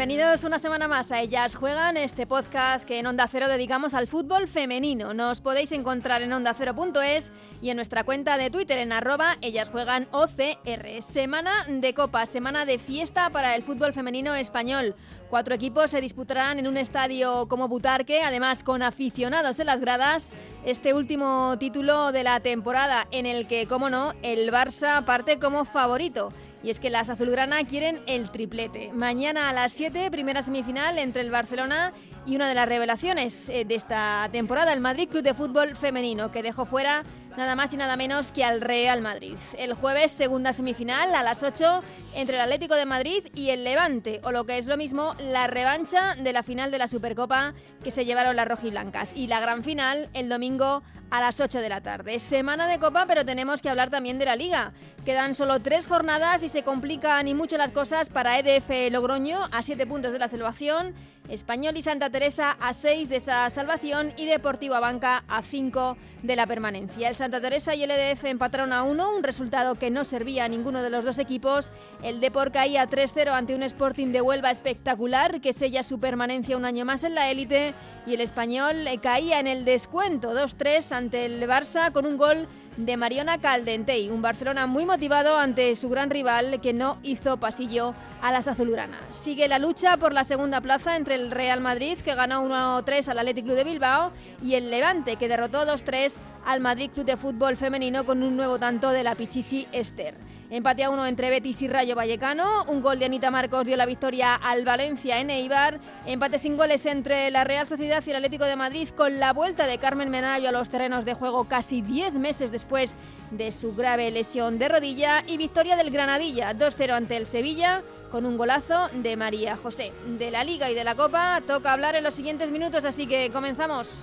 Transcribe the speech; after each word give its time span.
Bienvenidos 0.00 0.44
una 0.44 0.58
semana 0.58 0.88
más 0.88 1.12
a 1.12 1.20
Ellas 1.20 1.54
Juegan, 1.54 1.98
este 1.98 2.26
podcast 2.26 2.86
que 2.86 2.98
en 2.98 3.06
Onda 3.06 3.28
Cero 3.28 3.48
dedicamos 3.48 3.92
al 3.92 4.08
fútbol 4.08 4.48
femenino. 4.48 5.12
Nos 5.12 5.42
podéis 5.42 5.72
encontrar 5.72 6.22
en 6.22 6.32
ondacero.es 6.32 7.30
y 7.60 7.68
en 7.68 7.76
nuestra 7.76 8.02
cuenta 8.04 8.38
de 8.38 8.48
Twitter 8.48 8.78
en 8.78 8.94
arroba 8.94 9.36
Ellas 9.42 9.68
Juegan 9.68 10.08
OCR. 10.12 11.02
Semana 11.02 11.66
de 11.68 11.92
Copa, 11.92 12.24
semana 12.24 12.64
de 12.64 12.78
fiesta 12.78 13.28
para 13.28 13.54
el 13.54 13.62
fútbol 13.62 13.92
femenino 13.92 14.34
español. 14.34 14.94
Cuatro 15.28 15.54
equipos 15.54 15.90
se 15.90 16.00
disputarán 16.00 16.58
en 16.58 16.66
un 16.66 16.78
estadio 16.78 17.46
como 17.46 17.68
Butarque, 17.68 18.22
además 18.22 18.64
con 18.64 18.82
aficionados 18.82 19.60
en 19.60 19.66
las 19.66 19.80
gradas. 19.80 20.30
Este 20.64 20.94
último 20.94 21.56
título 21.58 22.10
de 22.10 22.24
la 22.24 22.40
temporada 22.40 23.06
en 23.10 23.26
el 23.26 23.46
que, 23.46 23.66
como 23.66 23.90
no, 23.90 24.14
el 24.22 24.50
Barça 24.50 25.04
parte 25.04 25.38
como 25.38 25.66
favorito. 25.66 26.32
Y 26.62 26.70
es 26.70 26.78
que 26.78 26.90
las 26.90 27.08
azulgrana 27.08 27.64
quieren 27.64 28.02
el 28.06 28.30
triplete. 28.30 28.92
Mañana 28.92 29.48
a 29.48 29.52
las 29.52 29.72
7, 29.72 30.10
primera 30.10 30.42
semifinal 30.42 30.98
entre 30.98 31.22
el 31.22 31.30
Barcelona 31.30 31.92
y 32.26 32.36
una 32.36 32.48
de 32.48 32.54
las 32.54 32.68
revelaciones 32.68 33.48
eh, 33.48 33.64
de 33.64 33.74
esta 33.74 34.28
temporada, 34.32 34.72
el 34.72 34.80
Madrid 34.80 35.08
Club 35.08 35.22
de 35.22 35.34
Fútbol 35.34 35.76
Femenino, 35.76 36.30
que 36.30 36.42
dejó 36.42 36.64
fuera 36.64 37.04
nada 37.36 37.54
más 37.54 37.72
y 37.72 37.76
nada 37.76 37.96
menos 37.96 38.32
que 38.32 38.44
al 38.44 38.60
Real 38.60 39.00
Madrid. 39.00 39.36
El 39.56 39.74
jueves, 39.74 40.12
segunda 40.12 40.52
semifinal 40.52 41.14
a 41.14 41.22
las 41.22 41.42
8 41.42 41.82
entre 42.14 42.36
el 42.36 42.42
Atlético 42.42 42.74
de 42.74 42.86
Madrid 42.86 43.24
y 43.34 43.50
el 43.50 43.64
Levante, 43.64 44.20
o 44.24 44.32
lo 44.32 44.44
que 44.44 44.58
es 44.58 44.66
lo 44.66 44.76
mismo, 44.76 45.14
la 45.18 45.46
revancha 45.46 46.14
de 46.16 46.32
la 46.32 46.42
final 46.42 46.70
de 46.70 46.78
la 46.78 46.88
Supercopa 46.88 47.54
que 47.82 47.90
se 47.90 48.04
llevaron 48.04 48.36
las 48.36 48.48
rojiblancas. 48.48 49.12
Y 49.14 49.26
la 49.26 49.40
gran 49.40 49.64
final 49.64 50.08
el 50.12 50.28
domingo 50.28 50.82
a 51.10 51.20
las 51.20 51.40
8 51.40 51.60
de 51.60 51.68
la 51.68 51.80
tarde. 51.80 52.18
Semana 52.18 52.66
de 52.66 52.78
Copa, 52.78 53.06
pero 53.06 53.24
tenemos 53.24 53.62
que 53.62 53.68
hablar 53.68 53.90
también 53.90 54.18
de 54.18 54.26
la 54.26 54.36
Liga. 54.36 54.72
Quedan 55.04 55.34
solo 55.34 55.60
tres 55.60 55.86
jornadas 55.86 56.42
y 56.42 56.48
se 56.48 56.62
complican 56.62 57.26
y 57.26 57.34
mucho 57.34 57.56
las 57.56 57.70
cosas 57.70 58.08
para 58.08 58.38
EDF 58.38 58.92
Logroño 58.92 59.48
a 59.50 59.62
7 59.62 59.86
puntos 59.86 60.12
de 60.12 60.18
la 60.18 60.28
salvación, 60.28 60.94
Español 61.30 61.76
y 61.76 61.82
Santa 61.82 62.10
Teresa 62.10 62.56
a 62.60 62.74
6 62.74 63.08
de 63.08 63.16
esa 63.16 63.48
salvación 63.50 64.12
y 64.16 64.26
Deportivo 64.26 64.78
Banca 64.80 65.24
a 65.28 65.42
5 65.42 65.96
de 66.22 66.36
la 66.36 66.46
permanencia. 66.46 67.08
El 67.08 67.14
Santa 67.14 67.40
Teresa 67.40 67.74
y 67.74 67.84
el 67.84 67.90
EDF 67.90 68.24
empataron 68.24 68.72
a 68.72 68.82
1, 68.82 69.16
un 69.16 69.22
resultado 69.22 69.76
que 69.76 69.90
no 69.90 70.04
servía 70.04 70.44
a 70.44 70.48
ninguno 70.48 70.82
de 70.82 70.90
los 70.90 71.04
dos 71.04 71.18
equipos. 71.18 71.70
El 72.02 72.20
Depor 72.20 72.50
caía 72.50 72.88
3-0 72.88 73.28
ante 73.28 73.54
un 73.54 73.62
Sporting 73.62 74.08
de 74.08 74.20
Huelva 74.20 74.50
espectacular 74.50 75.40
que 75.40 75.52
sella 75.52 75.82
su 75.84 76.00
permanencia 76.00 76.56
un 76.56 76.64
año 76.64 76.84
más 76.84 77.04
en 77.04 77.14
la 77.14 77.30
élite 77.30 77.74
y 78.06 78.14
el 78.14 78.20
Español 78.20 78.76
caía 79.00 79.38
en 79.38 79.46
el 79.46 79.64
descuento 79.64 80.32
2-3 80.32 80.92
ante 80.92 81.26
el 81.26 81.42
Barça 81.48 81.92
con 81.92 82.06
un 82.06 82.16
gol 82.16 82.48
de 82.76 82.96
Mariona 82.96 83.38
Caldentey, 83.38 84.10
un 84.10 84.22
Barcelona 84.22 84.66
muy 84.66 84.84
motivado 84.86 85.38
ante 85.38 85.74
su 85.76 85.88
gran 85.88 86.10
rival 86.10 86.60
que 86.60 86.72
no 86.72 86.98
hizo 87.02 87.36
pasillo 87.38 87.94
a 88.22 88.32
las 88.32 88.48
azulgranas. 88.48 89.00
Sigue 89.10 89.48
la 89.48 89.58
lucha 89.58 89.96
por 89.96 90.12
la 90.12 90.24
segunda 90.24 90.60
plaza 90.60 90.96
entre 90.96 91.14
el 91.14 91.30
Real 91.30 91.60
Madrid, 91.60 91.98
que 91.98 92.14
ganó 92.14 92.42
1-3 92.44 93.08
al 93.08 93.18
Athletic 93.18 93.44
Club 93.44 93.56
de 93.56 93.64
Bilbao, 93.64 94.12
y 94.42 94.54
el 94.54 94.70
Levante, 94.70 95.16
que 95.16 95.28
derrotó 95.28 95.66
2-3 95.66 96.14
al 96.46 96.60
Madrid 96.60 96.90
Club 96.92 97.06
de 97.06 97.16
Fútbol 97.16 97.56
Femenino 97.56 98.04
con 98.04 98.22
un 98.22 98.36
nuevo 98.36 98.58
tanto 98.58 98.90
de 98.90 99.02
la 99.02 99.14
Pichichi 99.14 99.66
Esther. 99.72 100.14
Empate 100.50 100.82
a 100.82 100.90
uno 100.90 101.06
entre 101.06 101.30
Betis 101.30 101.62
y 101.62 101.68
Rayo 101.68 101.94
Vallecano. 101.94 102.64
Un 102.64 102.82
gol 102.82 102.98
de 102.98 103.04
Anita 103.04 103.30
Marcos 103.30 103.64
dio 103.64 103.76
la 103.76 103.86
victoria 103.86 104.34
al 104.34 104.64
Valencia 104.64 105.20
en 105.20 105.30
Eibar. 105.30 105.78
Empate 106.06 106.40
sin 106.40 106.56
goles 106.56 106.86
entre 106.86 107.30
la 107.30 107.44
Real 107.44 107.68
Sociedad 107.68 108.02
y 108.04 108.10
el 108.10 108.16
Atlético 108.16 108.46
de 108.46 108.56
Madrid 108.56 108.88
con 108.88 109.20
la 109.20 109.32
vuelta 109.32 109.66
de 109.66 109.78
Carmen 109.78 110.10
Menayo 110.10 110.48
a 110.48 110.52
los 110.52 110.68
terrenos 110.68 111.04
de 111.04 111.14
juego 111.14 111.44
casi 111.44 111.82
10 111.82 112.14
meses 112.14 112.50
después 112.50 112.96
de 113.30 113.52
su 113.52 113.76
grave 113.76 114.10
lesión 114.10 114.58
de 114.58 114.68
rodilla. 114.68 115.22
Y 115.24 115.36
victoria 115.36 115.76
del 115.76 115.92
Granadilla 115.92 116.52
2-0 116.52 116.94
ante 116.94 117.16
el 117.16 117.28
Sevilla 117.28 117.82
con 118.10 118.26
un 118.26 118.36
golazo 118.36 118.88
de 118.92 119.16
María 119.16 119.56
José. 119.56 119.92
De 120.18 120.32
la 120.32 120.42
Liga 120.42 120.68
y 120.68 120.74
de 120.74 120.82
la 120.82 120.96
Copa 120.96 121.40
toca 121.46 121.72
hablar 121.72 121.94
en 121.94 122.02
los 122.02 122.14
siguientes 122.14 122.50
minutos, 122.50 122.84
así 122.84 123.06
que 123.06 123.30
comenzamos. 123.30 124.02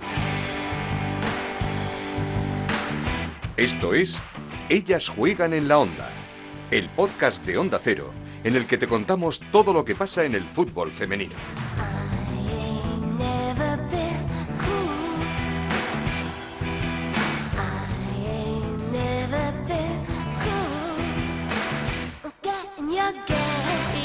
Esto 3.58 3.92
es 3.92 4.22
Ellas 4.70 5.08
juegan 5.08 5.52
en 5.52 5.68
la 5.68 5.78
onda, 5.78 6.08
el 6.70 6.88
podcast 6.90 7.44
de 7.46 7.58
Onda 7.58 7.80
Cero 7.82 8.12
en 8.44 8.54
el 8.56 8.66
que 8.66 8.78
te 8.78 8.86
contamos 8.86 9.40
todo 9.52 9.72
lo 9.72 9.84
que 9.84 9.94
pasa 9.94 10.24
en 10.24 10.34
el 10.34 10.44
fútbol 10.44 10.92
femenino. 10.92 11.34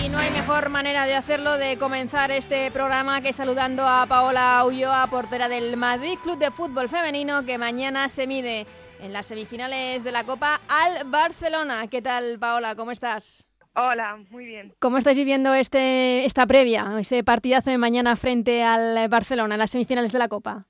Y 0.04 0.10
no 0.10 0.18
hay 0.18 0.32
mejor 0.32 0.70
manera 0.70 1.06
de 1.06 1.16
hacerlo 1.16 1.58
de 1.58 1.78
comenzar 1.78 2.32
este 2.32 2.72
programa 2.72 3.22
que 3.22 3.34
saludando 3.34 3.88
a 3.88 4.06
Paola 4.08 4.64
Ulloa, 4.66 5.08
portera 5.08 5.48
del 5.48 5.78
Madrid 5.78 6.18
Club 6.22 6.38
de 6.38 6.52
Fútbol 6.52 6.90
Femenino, 6.90 7.46
que 7.46 7.58
mañana 7.58 8.10
se 8.10 8.28
mide 8.28 8.66
en 9.04 9.12
las 9.12 9.26
semifinales 9.28 10.04
de 10.04 10.12
la 10.14 10.24
Copa 10.24 10.62
al 10.70 11.10
Barcelona. 11.10 11.88
¿Qué 11.92 12.02
tal, 12.02 12.40
Paola? 12.40 12.76
¿Cómo 12.76 12.92
estás? 12.92 13.50
Hola, 13.76 14.18
muy 14.30 14.46
bien. 14.46 14.74
¿Cómo 14.80 14.98
estáis 14.98 15.18
viviendo 15.18 15.54
este, 15.54 16.24
esta 16.26 16.48
previa, 16.48 16.86
este 17.00 17.22
partidazo 17.24 17.70
de 17.70 17.78
mañana 17.78 18.16
frente 18.16 18.64
al 18.64 19.10
Barcelona 19.10 19.56
en 19.56 19.60
las 19.60 19.72
semifinales 19.72 20.14
de 20.14 20.20
la 20.20 20.30
Copa? 20.30 20.68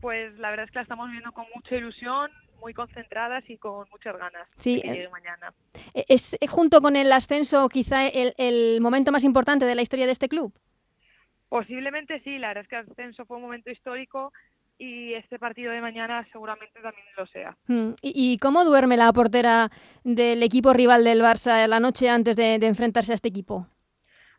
Pues 0.00 0.38
la 0.38 0.50
verdad 0.50 0.66
es 0.66 0.70
que 0.70 0.78
la 0.78 0.82
estamos 0.82 1.06
viviendo 1.08 1.32
con 1.32 1.44
mucha 1.54 1.74
ilusión, 1.74 2.30
muy 2.60 2.72
concentradas 2.72 3.42
y 3.50 3.56
con 3.58 3.88
muchas 3.90 4.16
ganas 4.16 4.48
Sí, 4.58 4.80
de 4.80 5.04
eh, 5.04 5.08
mañana. 5.08 5.52
¿Es 5.94 6.34
eh, 6.34 6.46
junto 6.46 6.82
con 6.82 6.94
el 6.94 7.10
ascenso 7.10 7.68
quizá 7.68 8.06
el, 8.06 8.34
el 8.38 8.80
momento 8.80 9.10
más 9.10 9.24
importante 9.24 9.64
de 9.64 9.74
la 9.74 9.82
historia 9.82 10.06
de 10.06 10.12
este 10.12 10.28
club? 10.28 10.52
Posiblemente 11.48 12.20
sí, 12.22 12.38
la 12.38 12.48
verdad 12.48 12.62
es 12.62 12.68
que 12.68 12.76
el 12.76 12.90
ascenso 12.90 13.26
fue 13.26 13.38
un 13.38 13.42
momento 13.42 13.70
histórico 13.70 14.32
y 14.82 15.14
este 15.14 15.38
partido 15.38 15.70
de 15.70 15.80
mañana 15.80 16.26
seguramente 16.32 16.80
también 16.82 17.06
lo 17.16 17.24
sea. 17.28 17.56
Mm, 17.68 17.90
¿Y, 18.02 18.32
y 18.32 18.38
cómo 18.38 18.64
duerme 18.64 18.96
la 18.96 19.12
portera 19.12 19.70
del 20.02 20.42
equipo 20.42 20.72
rival 20.72 21.04
del 21.04 21.22
Barça 21.22 21.68
la 21.68 21.78
noche 21.78 22.10
antes 22.10 22.34
de, 22.34 22.58
de 22.58 22.66
enfrentarse 22.66 23.12
a 23.12 23.14
este 23.14 23.28
equipo? 23.28 23.68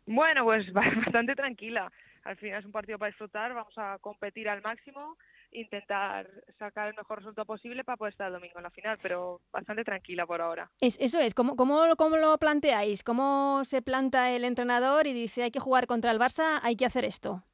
Bueno, 0.04 0.44
pues 0.44 0.70
bastante 0.74 1.34
tranquila. 1.34 1.90
Al 2.24 2.36
final 2.36 2.60
es 2.60 2.66
un 2.66 2.72
partido 2.72 2.98
para 2.98 3.08
disfrutar, 3.08 3.54
vamos 3.54 3.72
a 3.78 3.96
competir 4.00 4.46
al 4.50 4.60
máximo, 4.60 5.16
intentar 5.50 6.28
sacar 6.58 6.88
el 6.88 6.94
mejor 6.94 7.18
resultado 7.20 7.46
posible 7.46 7.82
para 7.82 7.96
poder 7.96 8.12
estar 8.12 8.26
el 8.26 8.34
domingo 8.34 8.58
en 8.58 8.64
la 8.64 8.70
final, 8.70 8.98
pero 9.00 9.40
bastante 9.50 9.82
tranquila 9.82 10.26
por 10.26 10.42
ahora. 10.42 10.70
Es, 10.78 10.98
eso 11.00 11.20
es, 11.20 11.32
¿cómo, 11.32 11.56
cómo, 11.56 11.96
¿cómo 11.96 12.18
lo 12.18 12.36
planteáis? 12.36 13.02
¿Cómo 13.02 13.64
se 13.64 13.80
planta 13.80 14.30
el 14.30 14.44
entrenador 14.44 15.06
y 15.06 15.14
dice 15.14 15.44
hay 15.44 15.50
que 15.50 15.60
jugar 15.60 15.86
contra 15.86 16.10
el 16.10 16.18
Barça, 16.18 16.60
hay 16.62 16.76
que 16.76 16.84
hacer 16.84 17.06
esto? 17.06 17.44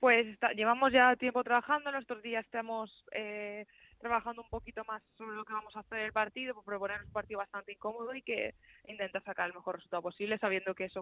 Pues 0.00 0.26
está- 0.26 0.52
llevamos 0.52 0.92
ya 0.92 1.16
tiempo 1.16 1.42
trabajando, 1.42 1.90
en 1.90 1.96
estos 1.96 2.22
días 2.22 2.44
estamos 2.44 3.04
eh, 3.12 3.64
trabajando 3.98 4.42
un 4.42 4.48
poquito 4.48 4.84
más 4.86 5.02
sobre 5.16 5.34
lo 5.36 5.44
que 5.44 5.54
vamos 5.54 5.74
a 5.74 5.80
hacer 5.80 6.00
el 6.00 6.12
partido, 6.12 6.54
por 6.54 6.64
proponer 6.64 7.02
un 7.02 7.10
partido 7.12 7.38
bastante 7.38 7.72
incómodo 7.72 8.14
y 8.14 8.22
que 8.22 8.54
intenta 8.86 9.20
sacar 9.20 9.48
el 9.48 9.54
mejor 9.54 9.76
resultado 9.76 10.02
posible, 10.02 10.38
sabiendo 10.38 10.74
que 10.74 10.84
es 10.84 10.92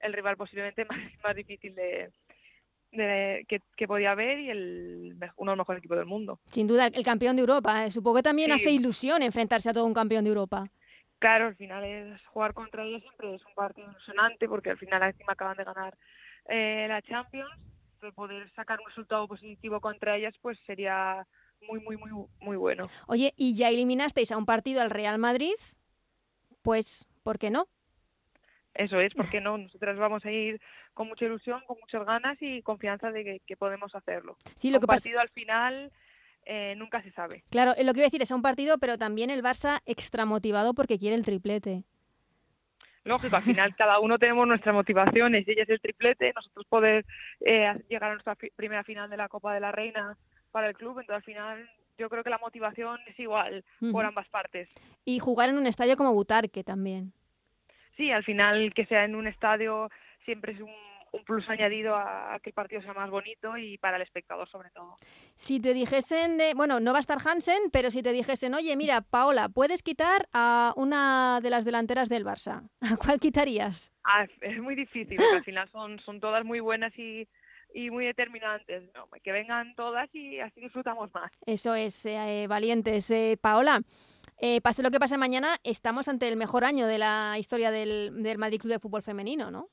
el 0.00 0.12
rival 0.12 0.36
posiblemente 0.36 0.84
más, 0.90 0.98
más 1.24 1.34
difícil 1.34 1.74
de, 1.74 2.12
de- 2.92 3.44
que, 3.48 3.60
que 3.76 3.88
podía 3.88 4.12
haber 4.12 4.38
y 4.38 4.50
el, 4.50 5.16
uno 5.36 5.50
de 5.50 5.56
los 5.56 5.58
mejores 5.58 5.80
equipos 5.80 5.98
del 5.98 6.06
mundo. 6.06 6.38
Sin 6.50 6.68
duda, 6.68 6.86
el 6.86 7.04
campeón 7.04 7.34
de 7.34 7.40
Europa. 7.40 7.84
eh, 7.86 7.90
Supongo 7.90 8.18
que 8.18 8.22
también 8.22 8.50
Sí. 8.50 8.54
hace 8.54 8.70
ilusión 8.70 9.22
enfrentarse 9.22 9.68
a 9.68 9.72
todo 9.72 9.84
un 9.84 9.94
campeón 9.94 10.22
de 10.22 10.30
Europa. 10.30 10.64
Claro, 11.18 11.46
al 11.46 11.56
final 11.56 11.84
es 11.84 12.24
jugar 12.26 12.52
contra 12.54 12.84
ellos 12.84 13.00
siempre 13.02 13.34
es 13.34 13.44
un 13.46 13.54
partido 13.54 13.88
ilusionante 13.90 14.48
porque 14.48 14.70
al 14.70 14.78
final 14.78 15.02
encima 15.02 15.32
acaban 15.34 15.56
de 15.56 15.64
ganar 15.64 15.96
eh, 16.48 16.86
la 16.88 17.00
Champions, 17.02 17.48
poder 18.10 18.50
sacar 18.54 18.80
un 18.80 18.88
resultado 18.88 19.28
positivo 19.28 19.80
contra 19.80 20.16
ellas 20.16 20.34
pues 20.42 20.58
sería 20.66 21.26
muy 21.68 21.78
muy 21.80 21.96
muy 21.96 22.10
muy 22.40 22.56
bueno. 22.56 22.88
Oye, 23.06 23.32
¿y 23.36 23.54
ya 23.54 23.68
eliminasteis 23.68 24.32
a 24.32 24.36
un 24.36 24.46
partido 24.46 24.80
al 24.80 24.90
Real 24.90 25.18
Madrid? 25.18 25.54
Pues, 26.62 27.06
¿por 27.22 27.38
qué 27.38 27.50
no? 27.50 27.66
Eso 28.74 29.00
es, 29.00 29.12
porque 29.14 29.40
no, 29.40 29.58
nosotras 29.58 29.98
vamos 29.98 30.24
a 30.24 30.30
ir 30.30 30.60
con 30.94 31.08
mucha 31.08 31.24
ilusión, 31.24 31.60
con 31.66 31.78
muchas 31.80 32.04
ganas 32.04 32.38
y 32.40 32.62
confianza 32.62 33.10
de 33.10 33.24
que, 33.24 33.40
que 33.46 33.56
podemos 33.56 33.94
hacerlo. 33.94 34.36
Sí, 34.54 34.70
lo 34.70 34.76
un 34.76 34.80
que 34.80 34.86
pasa... 34.86 35.02
partido 35.02 35.20
al 35.20 35.28
final 35.30 35.92
eh, 36.44 36.74
nunca 36.76 37.02
se 37.02 37.12
sabe. 37.12 37.44
Claro, 37.50 37.74
eh, 37.76 37.84
lo 37.84 37.92
que 37.92 38.00
iba 38.00 38.04
a 38.04 38.08
decir 38.08 38.22
es 38.22 38.32
a 38.32 38.36
un 38.36 38.42
partido, 38.42 38.78
pero 38.78 38.98
también 38.98 39.30
el 39.30 39.42
Barça 39.42 39.80
extra 39.86 40.24
motivado 40.24 40.74
porque 40.74 40.98
quiere 40.98 41.16
el 41.16 41.24
triplete. 41.24 41.84
Lógico, 43.04 43.36
al 43.36 43.42
final 43.42 43.74
cada 43.76 43.98
uno 43.98 44.18
tenemos 44.18 44.46
nuestras 44.46 44.74
motivaciones. 44.74 45.46
Ella 45.48 45.64
es 45.64 45.68
el 45.70 45.80
triplete, 45.80 46.32
nosotros 46.34 46.64
poder 46.68 47.04
eh, 47.40 47.72
llegar 47.88 48.10
a 48.10 48.14
nuestra 48.14 48.36
fi- 48.36 48.50
primera 48.54 48.84
final 48.84 49.10
de 49.10 49.16
la 49.16 49.28
Copa 49.28 49.52
de 49.54 49.60
la 49.60 49.72
Reina 49.72 50.16
para 50.52 50.68
el 50.68 50.74
club. 50.74 51.00
Entonces, 51.00 51.16
al 51.16 51.22
final, 51.24 51.70
yo 51.98 52.08
creo 52.08 52.22
que 52.22 52.30
la 52.30 52.38
motivación 52.38 52.98
es 53.06 53.18
igual 53.18 53.64
por 53.90 54.04
ambas 54.04 54.28
partes. 54.28 54.68
Y 55.04 55.18
jugar 55.18 55.48
en 55.50 55.58
un 55.58 55.66
estadio 55.66 55.96
como 55.96 56.12
Butarque 56.12 56.62
también. 56.62 57.12
Sí, 57.96 58.10
al 58.10 58.24
final 58.24 58.72
que 58.74 58.86
sea 58.86 59.04
en 59.04 59.14
un 59.16 59.26
estadio 59.26 59.90
siempre 60.24 60.52
es 60.52 60.60
un, 60.60 60.70
un 61.12 61.24
plus 61.24 61.48
añadido 61.48 61.94
a, 61.94 62.38
que 62.42 62.50
el 62.50 62.54
partido 62.54 62.82
sea 62.82 62.94
más 62.94 63.10
bonito 63.10 63.56
y 63.56 63.78
para 63.78 63.96
el 63.96 64.02
espectador 64.02 64.48
sobre 64.48 64.70
todo. 64.70 64.96
Si 65.36 65.60
te 65.60 65.74
dijesen, 65.74 66.38
de, 66.38 66.54
bueno, 66.54 66.80
no 66.80 66.92
va 66.92 66.98
a 66.98 67.00
estar 67.00 67.18
Hansen, 67.24 67.70
pero 67.72 67.90
si 67.90 68.02
te 68.02 68.12
dijesen, 68.12 68.54
oye, 68.54 68.76
mira, 68.76 69.02
Paola, 69.02 69.48
puedes 69.48 69.82
quitar 69.82 70.28
a 70.32 70.72
una 70.76 71.40
de 71.42 71.50
las 71.50 71.64
delanteras 71.64 72.08
del 72.08 72.24
Barça, 72.24 72.68
¿a 72.80 72.96
cuál 72.96 73.20
quitarías? 73.20 73.92
Ah, 74.04 74.26
es 74.40 74.58
muy 74.60 74.74
difícil, 74.74 75.16
porque 75.16 75.36
al 75.36 75.44
final 75.44 75.68
son, 75.70 75.98
son 76.00 76.18
todas 76.18 76.44
muy 76.44 76.60
buenas 76.60 76.96
y, 76.98 77.28
y 77.74 77.90
muy 77.90 78.06
determinantes. 78.06 78.84
que 79.22 79.32
vengan 79.32 79.74
todas 79.74 80.12
y 80.14 80.40
así 80.40 80.60
disfrutamos 80.60 81.12
más. 81.14 81.30
Eso 81.46 81.74
es, 81.74 82.04
eh, 82.06 82.46
valientes. 82.48 83.10
Eh, 83.10 83.38
Paola, 83.40 83.82
eh, 84.38 84.60
pase 84.60 84.82
lo 84.82 84.90
que 84.90 84.98
pase 84.98 85.16
mañana, 85.18 85.56
estamos 85.62 86.08
ante 86.08 86.28
el 86.28 86.36
mejor 86.36 86.64
año 86.64 86.86
de 86.86 86.98
la 86.98 87.36
historia 87.38 87.70
del, 87.70 88.22
del 88.22 88.38
Madrid 88.38 88.60
Club 88.60 88.72
de 88.72 88.80
Fútbol 88.80 89.02
Femenino, 89.02 89.50
¿no? 89.50 89.68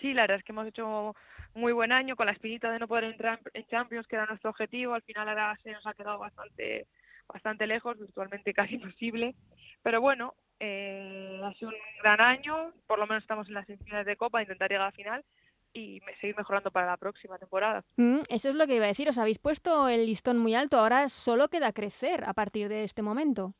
Sí, 0.00 0.14
la 0.14 0.22
verdad 0.22 0.38
es 0.38 0.44
que 0.44 0.52
hemos 0.52 0.66
hecho 0.66 1.14
muy 1.54 1.72
buen 1.72 1.92
año 1.92 2.16
con 2.16 2.26
la 2.26 2.32
espinita 2.32 2.70
de 2.70 2.78
no 2.78 2.88
poder 2.88 3.04
entrar 3.04 3.40
en 3.52 3.66
Champions, 3.66 4.06
que 4.06 4.16
era 4.16 4.26
nuestro 4.26 4.50
objetivo. 4.50 4.94
Al 4.94 5.02
final 5.02 5.28
ahora 5.28 5.58
se 5.62 5.72
nos 5.72 5.86
ha 5.86 5.94
quedado 5.94 6.18
bastante 6.18 6.86
bastante 7.26 7.66
lejos, 7.66 7.98
virtualmente 7.98 8.52
casi 8.54 8.74
imposible. 8.74 9.34
Pero 9.82 10.00
bueno, 10.00 10.34
eh, 10.60 11.40
ha 11.42 11.52
sido 11.54 11.70
un 11.70 11.76
gran 12.02 12.20
año, 12.20 12.72
por 12.86 12.98
lo 12.98 13.06
menos 13.06 13.22
estamos 13.22 13.48
en 13.48 13.54
las 13.54 13.66
semifinales 13.66 14.06
de 14.06 14.16
Copa, 14.16 14.42
intentar 14.42 14.68
llegar 14.68 14.82
a 14.82 14.90
la 14.90 14.92
final 14.92 15.24
y 15.72 16.00
seguir 16.20 16.36
mejorando 16.36 16.70
para 16.70 16.86
la 16.86 16.96
próxima 16.96 17.36
temporada. 17.36 17.84
Mm, 17.96 18.20
eso 18.28 18.48
es 18.48 18.54
lo 18.54 18.66
que 18.66 18.76
iba 18.76 18.84
a 18.84 18.88
decir, 18.88 19.08
os 19.08 19.18
habéis 19.18 19.40
puesto 19.40 19.88
el 19.88 20.06
listón 20.06 20.38
muy 20.38 20.54
alto, 20.54 20.78
ahora 20.78 21.08
solo 21.08 21.48
queda 21.48 21.72
crecer 21.72 22.24
a 22.24 22.32
partir 22.32 22.68
de 22.68 22.84
este 22.84 23.02
momento. 23.02 23.54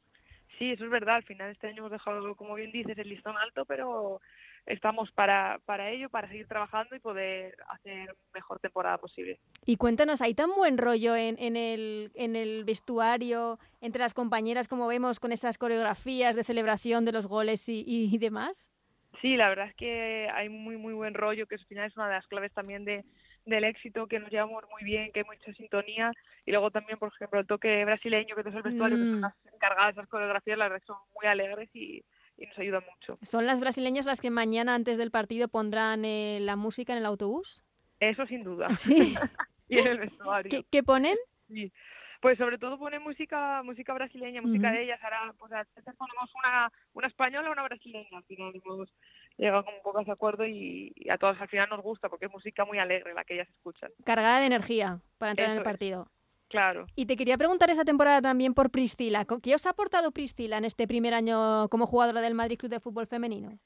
Sí, 0.58 0.70
eso 0.70 0.84
es 0.84 0.90
verdad, 0.90 1.16
al 1.16 1.24
final 1.24 1.50
este 1.50 1.66
año 1.66 1.78
hemos 1.78 1.90
dejado, 1.90 2.36
como 2.36 2.54
bien 2.54 2.70
dices, 2.70 2.96
el 2.96 3.08
listón 3.08 3.36
alto, 3.36 3.64
pero 3.64 4.20
estamos 4.66 5.10
para, 5.12 5.60
para 5.66 5.90
ello, 5.90 6.08
para 6.08 6.28
seguir 6.28 6.46
trabajando 6.46 6.96
y 6.96 7.00
poder 7.00 7.56
hacer 7.68 8.16
mejor 8.32 8.60
temporada 8.60 8.98
posible. 8.98 9.38
Y 9.66 9.76
cuéntanos, 9.76 10.22
¿hay 10.22 10.34
tan 10.34 10.50
buen 10.54 10.78
rollo 10.78 11.16
en, 11.16 11.36
en, 11.38 11.56
el, 11.56 12.10
en 12.14 12.36
el 12.36 12.64
vestuario, 12.64 13.58
entre 13.80 14.00
las 14.00 14.14
compañeras, 14.14 14.68
como 14.68 14.86
vemos 14.86 15.20
con 15.20 15.32
esas 15.32 15.58
coreografías 15.58 16.36
de 16.36 16.44
celebración 16.44 17.04
de 17.04 17.12
los 17.12 17.26
goles 17.26 17.68
y, 17.68 17.84
y 17.86 18.18
demás? 18.18 18.70
Sí, 19.20 19.36
la 19.36 19.48
verdad 19.48 19.68
es 19.68 19.74
que 19.76 20.28
hay 20.34 20.48
muy, 20.48 20.76
muy 20.76 20.92
buen 20.92 21.14
rollo, 21.14 21.46
que 21.46 21.54
al 21.54 21.64
final 21.66 21.86
es 21.86 21.96
una 21.96 22.08
de 22.08 22.14
las 22.14 22.26
claves 22.26 22.52
también 22.52 22.84
de, 22.84 23.04
del 23.46 23.64
éxito, 23.64 24.06
que 24.06 24.18
nos 24.18 24.30
llevamos 24.30 24.64
muy 24.70 24.82
bien, 24.84 25.12
que 25.12 25.20
hay 25.20 25.26
mucha 25.26 25.52
sintonía. 25.54 26.12
Y 26.44 26.50
luego 26.50 26.70
también, 26.70 26.98
por 26.98 27.12
ejemplo, 27.12 27.40
el 27.40 27.46
toque 27.46 27.84
brasileño 27.84 28.34
que 28.34 28.40
es 28.42 28.54
el 28.54 28.62
vestuario, 28.62 28.96
que 28.96 29.02
son 29.02 29.18
mm. 29.18 29.22
las 29.22 29.34
encargadas 29.54 29.94
de 29.94 30.00
esas 30.00 30.10
coreografías, 30.10 30.58
la 30.58 30.68
verdad 30.68 30.86
son 30.86 30.96
muy 31.14 31.26
alegres 31.26 31.70
y, 31.74 32.04
y 32.36 32.46
nos 32.46 32.58
ayuda 32.58 32.80
mucho. 32.80 33.18
¿Son 33.22 33.46
las 33.46 33.60
brasileñas 33.60 34.06
las 34.06 34.20
que 34.20 34.30
mañana 34.30 34.74
antes 34.74 34.98
del 34.98 35.10
partido 35.10 35.48
pondrán 35.48 36.04
eh, 36.04 36.38
la 36.40 36.56
música 36.56 36.92
en 36.92 36.98
el 36.98 37.06
autobús? 37.06 37.62
Eso 38.00 38.26
sin 38.26 38.42
duda. 38.42 38.74
Sí. 38.76 39.14
y 39.68 39.78
en 39.78 39.86
el 39.86 39.98
vestuario. 39.98 40.64
¿Qué, 40.70 40.82
ponen? 40.82 41.16
Sí. 41.48 41.72
Pues 42.20 42.38
sobre 42.38 42.56
todo 42.56 42.78
ponen 42.78 43.02
música 43.02 43.62
música 43.62 43.92
brasileña, 43.92 44.40
música 44.40 44.72
de 44.72 44.84
ellas. 44.84 44.98
Ahora, 45.02 45.34
pues 45.38 45.52
a 45.52 45.58
veces 45.58 45.94
ponemos 45.96 46.30
una, 46.42 46.72
una 46.94 47.06
española 47.06 47.50
o 47.50 47.52
una 47.52 47.64
brasileña. 47.64 48.16
Al 48.16 48.24
final 48.24 48.52
hemos 48.54 48.88
llegado 49.36 49.64
como 49.64 49.76
un 49.76 49.82
poco 49.82 49.98
a 49.98 50.02
ese 50.02 50.10
acuerdo 50.10 50.46
y, 50.46 50.94
a 51.10 51.18
todas 51.18 51.38
al 51.40 51.48
final 51.48 51.68
nos 51.68 51.82
gusta 51.82 52.08
porque 52.08 52.26
es 52.26 52.32
música 52.32 52.64
muy 52.64 52.78
alegre 52.78 53.12
la 53.12 53.24
que 53.24 53.34
ellas 53.34 53.48
escuchan. 53.50 53.90
Cargada 54.04 54.40
de 54.40 54.46
energía 54.46 55.00
para 55.18 55.32
entrar 55.32 55.50
en 55.50 55.58
el 55.58 55.62
partido. 55.62 56.08
Claro. 56.54 56.86
Y 56.94 57.06
te 57.06 57.16
quería 57.16 57.36
preguntar 57.36 57.68
esta 57.70 57.84
temporada 57.84 58.22
también 58.22 58.54
por 58.54 58.70
Priscila. 58.70 59.26
¿Qué 59.42 59.56
os 59.56 59.66
ha 59.66 59.70
aportado 59.70 60.12
Priscila 60.12 60.56
en 60.56 60.64
este 60.64 60.86
primer 60.86 61.12
año 61.12 61.68
como 61.68 61.84
jugadora 61.84 62.20
del 62.20 62.36
Madrid 62.36 62.56
Club 62.56 62.70
de 62.70 62.78
Fútbol 62.78 63.08
Femenino? 63.08 63.58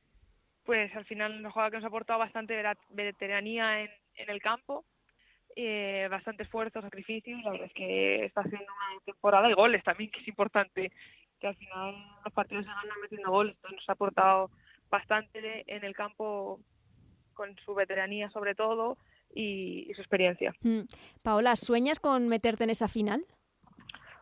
Pues 0.65 0.91
al 0.97 1.05
final 1.05 1.39
una 1.39 1.51
jugadora 1.51 1.71
que 1.71 1.77
nos 1.77 1.85
ha 1.85 1.89
aportado 1.89 2.19
bastante 2.19 2.55
veteranía 2.89 3.83
en, 3.83 3.91
en 4.15 4.31
el 4.31 4.41
campo, 4.41 4.87
eh, 5.55 6.09
bastante 6.11 6.45
esfuerzo, 6.45 6.81
sacrificio 6.81 7.37
la 7.43 7.51
verdad 7.51 7.67
es 7.67 7.75
que 7.75 8.25
está 8.25 8.41
haciendo 8.41 8.65
una 8.65 9.01
temporada 9.05 9.49
de 9.49 9.55
goles 9.55 9.85
también, 9.85 10.11
que 10.11 10.21
es 10.21 10.29
importante, 10.29 10.91
que 11.39 11.47
al 11.47 11.57
final 11.57 11.95
los 12.25 12.33
partidos 12.33 12.65
se 12.65 12.71
ganan 12.71 13.01
metiendo 13.03 13.31
goles, 13.31 13.55
entonces 13.57 13.81
nos 13.81 13.89
ha 13.91 13.93
aportado 13.93 14.51
bastante 14.89 15.63
en 15.67 15.85
el 15.85 15.95
campo 15.95 16.59
con 17.35 17.55
su 17.67 17.75
veteranía 17.75 18.31
sobre 18.31 18.55
todo 18.55 18.97
y, 19.35 19.91
su 19.95 20.01
experiencia. 20.01 20.53
Mm. 20.63 20.81
Paola, 21.23 21.57
¿sueñas 21.57 22.01
con 22.01 22.29
meterte 22.29 22.65
en 22.65 22.71
esa 22.71 22.89
final? 22.89 23.25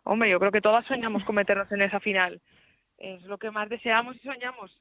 Hombre, 0.05 0.31
yo 0.31 0.39
creo 0.39 0.53
que 0.53 0.61
todas 0.61 0.87
soñamos 0.87 1.25
con 1.25 1.35
meternos 1.35 1.71
en 1.73 1.83
esa 1.83 1.99
final. 2.01 2.41
Es 2.99 3.23
lo 3.23 3.39
que 3.39 3.51
más 3.51 3.69
deseamos 3.69 4.17
y 4.17 4.21
soñamos. 4.21 4.77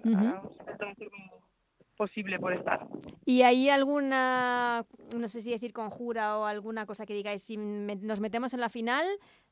posible 1.98 2.38
por 2.40 2.54
estar. 2.54 2.86
¿Y 3.26 3.42
hay 3.42 3.70
alguna, 3.70 4.86
no 5.18 5.28
sé 5.28 5.42
si 5.42 5.52
decir 5.52 5.74
conjura 5.74 6.38
o 6.38 6.46
alguna 6.46 6.86
cosa 6.86 7.06
que 7.06 7.14
digáis, 7.14 7.42
si 7.44 7.58
nos 7.58 8.20
metemos 8.20 8.54
en 8.54 8.60
la 8.60 8.70
final, 8.70 9.06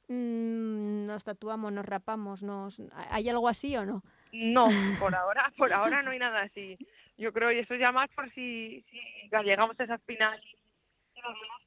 mm, 0.09 1.05
nos 1.05 1.23
tatuamos, 1.23 1.71
nos 1.71 1.85
rapamos, 1.85 2.43
nos 2.43 2.81
¿hay 3.09 3.29
algo 3.29 3.47
así 3.47 3.75
o 3.75 3.85
no? 3.85 4.03
No, 4.31 4.65
por 4.99 5.15
ahora, 5.15 5.51
por 5.57 5.71
ahora 5.73 6.03
no 6.03 6.11
hay 6.11 6.19
nada 6.19 6.41
así. 6.41 6.77
Yo 7.17 7.31
creo, 7.31 7.51
y 7.51 7.59
eso 7.59 7.75
ya 7.75 7.91
más 7.91 8.09
por 8.11 8.31
si, 8.33 8.83
si 8.89 8.99
llegamos 9.43 9.79
a 9.79 9.83
esa 9.83 9.97
final 9.99 10.39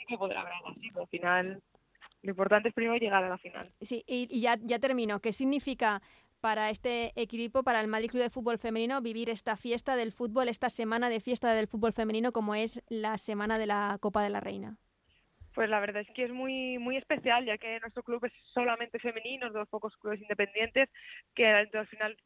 que 0.06 0.16
podrá 0.16 0.40
haber 0.40 0.52
así, 0.70 0.88
pero 0.90 1.02
al 1.02 1.08
final 1.08 1.62
lo 2.22 2.30
importante 2.30 2.68
es 2.68 2.74
primero 2.74 2.96
llegar 2.96 3.24
a 3.24 3.28
la 3.28 3.38
final. 3.38 3.70
Sí, 3.80 4.04
y, 4.06 4.40
ya, 4.40 4.56
ya 4.60 4.78
termino. 4.78 5.20
¿Qué 5.20 5.32
significa 5.32 6.02
para 6.40 6.70
este 6.70 7.12
equipo, 7.20 7.62
para 7.62 7.80
el 7.80 7.88
Madrid 7.88 8.10
Club 8.10 8.22
de 8.22 8.30
Fútbol 8.30 8.58
Femenino, 8.58 9.00
vivir 9.00 9.30
esta 9.30 9.56
fiesta 9.56 9.96
del 9.96 10.12
fútbol, 10.12 10.48
esta 10.48 10.68
semana 10.68 11.08
de 11.08 11.20
fiesta 11.20 11.52
del 11.54 11.66
fútbol 11.66 11.92
femenino 11.92 12.32
como 12.32 12.54
es 12.54 12.82
la 12.88 13.18
semana 13.18 13.58
de 13.58 13.66
la 13.66 13.98
Copa 14.00 14.22
de 14.22 14.30
la 14.30 14.40
Reina? 14.40 14.76
Pues 15.54 15.70
la 15.70 15.80
verdad 15.80 16.02
es 16.02 16.10
que 16.14 16.24
es 16.24 16.30
muy 16.30 16.78
muy 16.78 16.98
especial, 16.98 17.46
ya 17.46 17.56
que 17.56 17.80
nuestro 17.80 18.02
club 18.02 18.24
es 18.26 18.32
solamente 18.52 18.98
femenino, 18.98 19.46
es 19.46 19.52
de 19.54 19.60
los 19.60 19.68
pocos 19.68 19.96
clubes 19.96 20.20
independientes 20.20 20.90
que 21.34 21.46
al 21.46 21.86
final 21.88 22.16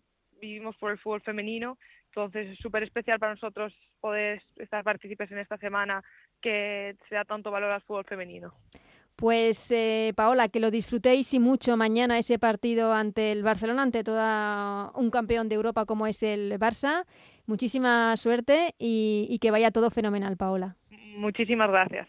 vivimos 0.41 0.77
por 0.77 0.91
el 0.91 0.99
fútbol 0.99 1.23
femenino. 1.23 1.79
Entonces 2.07 2.49
es 2.49 2.59
súper 2.59 2.83
especial 2.83 3.21
para 3.21 3.35
nosotros 3.35 3.73
poder 4.01 4.43
estar 4.57 4.83
partícipes 4.83 5.31
en 5.31 5.39
esta 5.39 5.59
semana 5.59 6.03
que 6.41 6.97
se 7.09 7.15
da 7.15 7.25
tanto 7.25 7.51
valor 7.51 7.71
al 7.71 7.83
fútbol 7.83 8.05
femenino. 8.05 8.53
Pues 9.17 9.71
eh, 9.71 10.15
Paola, 10.17 10.49
que 10.49 10.61
lo 10.61 10.71
disfrutéis 10.71 11.35
y 11.35 11.41
mucho 11.41 11.77
mañana 11.77 12.19
ese 12.19 12.39
partido 12.39 12.95
ante 12.95 13.33
el 13.33 13.43
Barcelona, 13.43 13.83
ante 13.83 14.03
todo 14.03 14.93
un 14.95 15.11
campeón 15.11 15.49
de 15.49 15.57
Europa 15.57 15.85
como 15.85 16.07
es 16.07 16.23
el 16.23 16.59
Barça. 16.59 17.05
Muchísima 17.47 18.17
suerte 18.17 18.75
y, 18.79 19.27
y 19.29 19.39
que 19.39 19.51
vaya 19.51 19.71
todo 19.73 19.91
fenomenal, 19.91 20.37
Paola. 20.37 20.77
Muchísimas 21.17 21.71
gracias. 21.71 22.09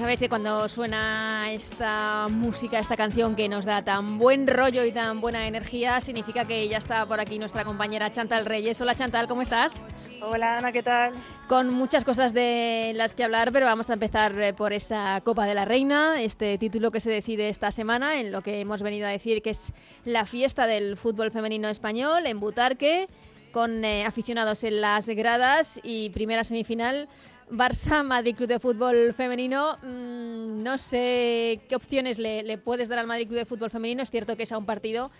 Sabéis 0.00 0.18
que 0.18 0.30
cuando 0.30 0.66
suena 0.66 1.52
esta 1.52 2.26
música, 2.30 2.78
esta 2.78 2.96
canción 2.96 3.36
que 3.36 3.50
nos 3.50 3.66
da 3.66 3.84
tan 3.84 4.16
buen 4.16 4.46
rollo 4.46 4.82
y 4.86 4.92
tan 4.92 5.20
buena 5.20 5.46
energía, 5.46 6.00
significa 6.00 6.46
que 6.46 6.66
ya 6.68 6.78
está 6.78 7.04
por 7.04 7.20
aquí 7.20 7.38
nuestra 7.38 7.66
compañera 7.66 8.10
Chantal 8.10 8.46
Reyes. 8.46 8.80
Hola 8.80 8.94
Chantal, 8.94 9.28
¿cómo 9.28 9.42
estás? 9.42 9.84
Hola 10.22 10.56
Ana, 10.56 10.72
¿qué 10.72 10.82
tal? 10.82 11.12
Con 11.48 11.68
muchas 11.68 12.06
cosas 12.06 12.32
de 12.32 12.92
las 12.96 13.12
que 13.12 13.24
hablar, 13.24 13.52
pero 13.52 13.66
vamos 13.66 13.90
a 13.90 13.92
empezar 13.92 14.32
eh, 14.40 14.54
por 14.54 14.72
esa 14.72 15.20
Copa 15.20 15.44
de 15.44 15.54
la 15.54 15.66
Reina, 15.66 16.22
este 16.22 16.56
título 16.56 16.90
que 16.90 17.00
se 17.00 17.10
decide 17.10 17.50
esta 17.50 17.70
semana, 17.70 18.20
en 18.20 18.32
lo 18.32 18.40
que 18.40 18.58
hemos 18.58 18.80
venido 18.80 19.06
a 19.06 19.10
decir 19.10 19.42
que 19.42 19.50
es 19.50 19.74
la 20.06 20.24
fiesta 20.24 20.66
del 20.66 20.96
fútbol 20.96 21.30
femenino 21.30 21.68
español 21.68 22.24
en 22.24 22.40
Butarque, 22.40 23.06
con 23.52 23.84
eh, 23.84 24.06
aficionados 24.06 24.64
en 24.64 24.80
las 24.80 25.10
gradas 25.10 25.78
y 25.82 26.08
primera 26.08 26.42
semifinal 26.42 27.06
Barça 27.50 28.04
Madrid 28.04 28.36
Club 28.36 28.48
de 28.48 28.60
Fútbol 28.60 29.12
Femenino. 29.12 29.76
Mm, 29.82 30.62
no 30.62 30.78
sé 30.78 31.60
qué 31.68 31.74
opciones 31.74 32.18
le, 32.18 32.58
puedes 32.58 32.88
dar 32.88 32.98
al 33.00 33.06
Madrid 33.06 33.26
Club 33.26 33.38
de 33.38 33.44
Fútbol 33.44 33.70
Femenino. 33.70 34.02
Es 34.02 34.10
cierto 34.10 34.36
que 34.36 34.44
es 34.44 34.52
a 34.52 34.58
un 34.58 34.66
partido, 34.66 35.10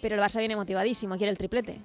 pero 0.00 0.14
el 0.14 0.20
Barça 0.20 0.38
viene 0.38 0.54
motivadísimo, 0.54 1.16
quiere 1.16 1.30
el 1.30 1.38
triplete. 1.38 1.80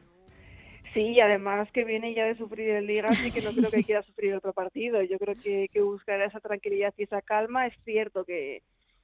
Sí, 0.94 1.20
además 1.20 1.70
que 1.72 1.84
viene 1.84 2.14
ya 2.14 2.26
de 2.26 2.36
sufrir 2.36 2.70
el 2.70 2.88
Liga, 2.88 3.08
así 3.10 3.32
que 3.32 3.46
no 3.46 3.52
creo 3.52 3.72
que 3.72 3.84
quiera 3.84 4.02
sufrir 4.04 4.36
otro 4.36 4.54
partido. 4.54 5.02
Yo 5.04 5.18
creo 5.18 5.36
que, 5.36 5.68
que 5.72 5.82
buscará 5.82 6.26
esa 6.26 6.40
tranquilidad 6.40 6.94
y 6.98 7.04
esa 7.04 7.22
calma. 7.22 7.68
Es 7.68 7.74
cierto 7.84 8.24
que, 8.24 8.62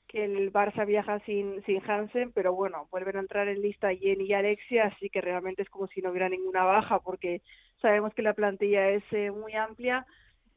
que 0.08 0.26
el 0.26 0.54
Barça 0.54 0.86
viaja 0.86 1.20
sin, 1.26 1.64
sin 1.66 1.82
Hansen, 1.90 2.32
pero 2.34 2.54
bueno, 2.54 2.88
vuelven 2.92 3.18
a 3.18 3.22
entrar 3.22 3.48
en 3.48 3.62
lista 3.62 3.94
Jenny 3.96 4.26
y 4.26 4.34
Alexia, 4.34 4.86
así 4.86 5.10
que 5.10 5.22
realmente 5.22 5.64
es 5.64 5.70
como 5.70 5.88
si 5.88 6.02
no 6.02 6.12
hubiera 6.12 6.30
ninguna 6.30 6.64
baja, 6.64 7.00
porque 7.00 7.42
sabemos 7.82 8.14
que 8.14 8.22
la 8.22 8.34
plantilla 8.34 8.90
es 8.90 9.04
eh, 9.12 9.32
muy 9.32 9.54
amplia 9.54 10.06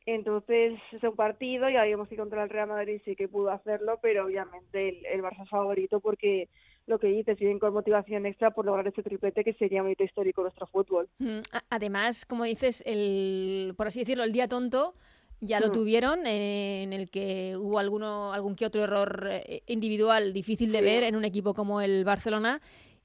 Entonces 0.06 0.78
es 0.92 1.02
un 1.02 1.16
partido, 1.16 1.68
ya 1.68 1.82
habíamos 1.82 2.08
que 2.08 2.16
contra 2.16 2.44
el 2.44 2.48
Real 2.48 2.68
Madrid 2.68 3.00
sí 3.04 3.16
que 3.16 3.28
pudo 3.28 3.50
hacerlo, 3.50 3.98
pero 4.00 4.24
obviamente 4.24 4.88
el, 4.88 5.04
el 5.06 5.22
Barça 5.22 5.42
es 5.42 5.50
favorito 5.50 6.00
porque 6.00 6.48
lo 6.86 7.00
que 7.00 7.08
dices, 7.08 7.38
vienen 7.38 7.58
con 7.58 7.72
motivación 7.72 8.26
extra 8.26 8.52
por 8.52 8.64
lograr 8.64 8.86
este 8.86 9.02
triplete 9.02 9.42
que 9.42 9.54
sería 9.54 9.88
hito 9.90 10.04
histórico 10.04 10.42
nuestro 10.42 10.66
fútbol. 10.68 11.08
Mm, 11.18 11.40
además, 11.68 12.24
como 12.24 12.44
dices, 12.44 12.82
el, 12.86 13.74
por 13.76 13.88
así 13.88 14.00
decirlo, 14.00 14.22
el 14.22 14.32
día 14.32 14.46
tonto 14.46 14.94
ya 15.40 15.60
lo 15.60 15.68
mm. 15.68 15.72
tuvieron, 15.72 16.26
eh, 16.26 16.84
en 16.84 16.92
el 16.92 17.10
que 17.10 17.56
hubo 17.56 17.78
alguno, 17.78 18.32
algún 18.32 18.54
que 18.54 18.66
otro 18.66 18.84
error 18.84 19.28
eh, 19.30 19.62
individual 19.66 20.32
difícil 20.32 20.70
de 20.70 20.80
ver 20.80 21.02
en 21.02 21.16
un 21.16 21.24
equipo 21.24 21.54
como 21.54 21.80
el 21.80 22.04
Barcelona 22.04 22.60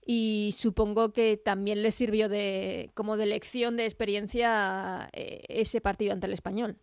y 0.05 0.51
supongo 0.53 1.11
que 1.11 1.37
también 1.37 1.83
les 1.83 1.95
sirvió 1.95 2.29
de 2.29 2.91
como 2.93 3.17
de 3.17 3.25
lección 3.25 3.77
de 3.77 3.85
experiencia 3.85 5.09
eh, 5.13 5.41
ese 5.49 5.81
partido 5.81 6.13
ante 6.13 6.27
el 6.27 6.33
español. 6.33 6.77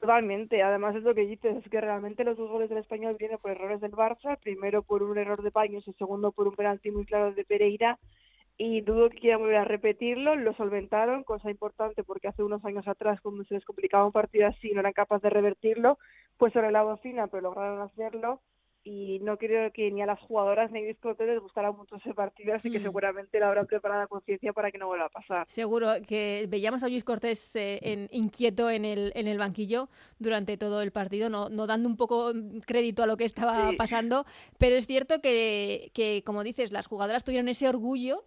Totalmente, 0.00 0.62
además 0.62 0.94
es 0.94 1.02
lo 1.02 1.14
que 1.14 1.22
dices, 1.26 1.56
es 1.56 1.68
que 1.70 1.80
realmente 1.80 2.22
los 2.22 2.36
dos 2.36 2.48
goles 2.48 2.68
del 2.68 2.78
español 2.78 3.16
vienen 3.18 3.38
por 3.38 3.50
errores 3.50 3.80
del 3.80 3.92
Barça, 3.92 4.38
primero 4.38 4.82
por 4.82 5.02
un 5.02 5.18
error 5.18 5.42
de 5.42 5.50
Paños 5.50 5.86
y 5.88 5.92
segundo 5.94 6.30
por 6.30 6.46
un 6.46 6.54
penalti 6.54 6.92
muy 6.92 7.04
claro 7.04 7.32
de 7.32 7.44
Pereira. 7.44 7.98
Y 8.56 8.80
dudo 8.82 9.10
que 9.10 9.18
quieran 9.18 9.40
volver 9.40 9.56
a 9.56 9.64
repetirlo, 9.64 10.36
lo 10.36 10.52
solventaron, 10.54 11.24
cosa 11.24 11.50
importante 11.50 12.04
porque 12.04 12.28
hace 12.28 12.42
unos 12.42 12.64
años 12.64 12.86
atrás 12.88 13.20
cuando 13.20 13.44
se 13.44 13.54
les 13.54 13.64
complicaba 13.64 14.06
un 14.06 14.12
partido 14.12 14.46
así 14.48 14.72
no 14.72 14.80
eran 14.80 14.92
capaces 14.92 15.22
de 15.22 15.30
revertirlo, 15.30 15.98
pues 16.36 16.52
sobre 16.52 16.72
la 16.72 16.82
bocina 16.82 17.26
pero 17.28 17.42
lograron 17.42 17.80
hacerlo 17.80 18.40
y 18.88 19.18
no 19.18 19.36
creo 19.36 19.70
que 19.70 19.90
ni 19.90 20.00
a 20.00 20.06
las 20.06 20.18
jugadoras 20.20 20.70
ni 20.70 20.78
a 20.78 20.82
Luis 20.82 20.96
les 21.18 21.40
gustara 21.40 21.70
mucho 21.72 21.96
ese 21.96 22.14
partido, 22.14 22.54
así 22.54 22.70
que 22.70 22.80
mm. 22.80 22.84
seguramente 22.84 23.38
la 23.38 23.48
habrán 23.48 23.66
preparado 23.66 24.00
a 24.00 24.06
conciencia 24.06 24.54
para 24.54 24.70
que 24.70 24.78
no 24.78 24.86
vuelva 24.86 25.06
a 25.06 25.08
pasar. 25.10 25.44
Seguro 25.46 25.88
que 26.06 26.46
veíamos 26.48 26.82
a 26.82 26.88
Luis 26.88 27.04
Cortés 27.04 27.54
eh, 27.56 27.80
en, 27.82 28.08
inquieto 28.12 28.70
en 28.70 28.86
el, 28.86 29.12
en 29.14 29.28
el 29.28 29.36
banquillo 29.36 29.90
durante 30.18 30.56
todo 30.56 30.80
el 30.80 30.90
partido, 30.90 31.28
no, 31.28 31.50
no 31.50 31.66
dando 31.66 31.86
un 31.86 31.98
poco 31.98 32.32
crédito 32.64 33.02
a 33.02 33.06
lo 33.06 33.18
que 33.18 33.24
estaba 33.24 33.72
pasando, 33.76 34.24
pero 34.56 34.76
es 34.76 34.86
cierto 34.86 35.20
que, 35.20 35.90
que, 35.92 36.22
como 36.24 36.42
dices, 36.42 36.72
las 36.72 36.86
jugadoras 36.86 37.24
tuvieron 37.24 37.48
ese 37.48 37.68
orgullo 37.68 38.24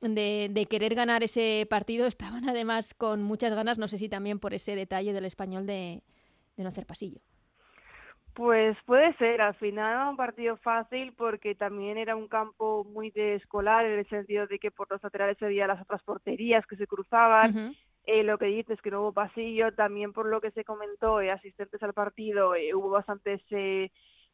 de, 0.00 0.48
de, 0.52 0.66
querer 0.66 0.94
ganar 0.94 1.24
ese 1.24 1.66
partido, 1.68 2.06
estaban 2.06 2.48
además 2.48 2.94
con 2.94 3.24
muchas 3.24 3.52
ganas, 3.52 3.78
no 3.78 3.88
sé 3.88 3.98
si 3.98 4.08
también 4.08 4.38
por 4.38 4.54
ese 4.54 4.76
detalle 4.76 5.12
del 5.12 5.24
español 5.24 5.66
de, 5.66 6.04
de 6.56 6.62
no 6.62 6.68
hacer 6.68 6.86
pasillo. 6.86 7.20
Pues 8.38 8.78
puede 8.86 9.14
ser, 9.16 9.40
al 9.42 9.56
final 9.56 9.92
era 9.92 10.10
un 10.10 10.16
partido 10.16 10.56
fácil 10.58 11.12
porque 11.16 11.56
también 11.56 11.98
era 11.98 12.14
un 12.14 12.28
campo 12.28 12.84
muy 12.84 13.10
de 13.10 13.34
escolar 13.34 13.84
en 13.84 13.98
el 13.98 14.08
sentido 14.08 14.46
de 14.46 14.60
que 14.60 14.70
por 14.70 14.88
los 14.92 15.02
laterales 15.02 15.42
había 15.42 15.66
las 15.66 15.82
otras 15.82 16.02
porterías 16.04 16.64
que 16.66 16.76
se 16.76 16.86
cruzaban. 16.86 17.56
eh, 18.04 18.22
lo 18.24 18.38
que 18.38 18.46
dices 18.46 18.80
que 18.82 18.90
no 18.92 19.00
hubo 19.02 19.12
pasillo, 19.12 19.74
también 19.74 20.12
por 20.14 20.26
lo 20.26 20.40
que 20.40 20.52
se 20.52 20.64
comentó, 20.64 21.20
eh, 21.20 21.30
asistentes 21.32 21.82
al 21.82 21.94
partido, 21.94 22.54
eh, 22.54 22.74
hubo 22.74 22.90
bastantes 22.90 23.42
eh, 23.50 23.90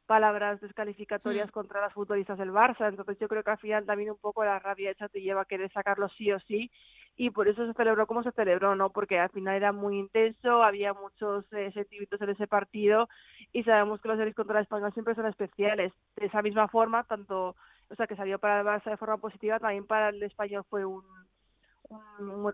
palabras 0.07 0.61
descalificatorias 0.61 1.51
contra 1.51 1.81
las 1.81 1.93
futbolistas 1.95 2.39
del 2.39 2.53
Barça, 2.53 2.89
entonces 2.89 3.19
yo 3.21 3.29
creo 3.29 3.43
que 3.43 3.51
al 3.53 3.59
final 3.59 3.87
también 3.87 4.11
un 4.11 4.19
poco 4.19 4.45
la 4.45 4.59
rabia 4.61 4.91
hecha 4.93 5.09
te 5.09 5.23
lleva 5.23 5.43
a 5.43 5.45
querer 5.47 5.73
sacarlo 5.73 6.09
sí 6.11 6.31
o 6.33 6.41
sí. 6.41 6.71
Y 7.17 7.31
por 7.31 7.49
eso 7.49 7.67
se 7.67 7.75
celebró 7.75 8.07
como 8.09 8.23
se 8.25 8.33
celebró, 8.33 8.77
¿no? 8.77 8.91
Porque 8.91 9.19
al 9.21 9.31
final 9.31 9.57
era 9.57 9.73
muy 9.73 9.99
intenso, 9.99 10.63
había 10.65 10.93
muchos 10.95 11.45
eh, 11.53 11.71
sentimientos 11.73 12.21
en 12.21 12.31
ese 12.31 12.47
partido 12.49 13.09
y 13.55 13.63
sabemos 13.63 14.01
que 14.01 14.09
los 14.09 14.19
series 14.19 14.35
contra 14.35 14.59
el 14.59 14.65
español 14.65 14.93
siempre 14.93 15.15
son 15.15 15.27
especiales. 15.27 15.93
De 16.17 16.27
esa 16.27 16.43
misma 16.43 16.67
forma, 16.67 17.05
tanto, 17.05 17.55
o 17.89 17.95
sea, 17.97 18.09
que 18.09 18.17
salió 18.17 18.41
para 18.41 18.61
el 18.61 18.67
Barça 18.67 18.91
de 18.91 18.97
forma 18.97 19.17
positiva, 19.17 19.61
también 19.61 19.87
para 19.87 20.09
el 20.09 20.21
español 20.25 20.67
fue 20.69 20.85
un, 20.85 21.05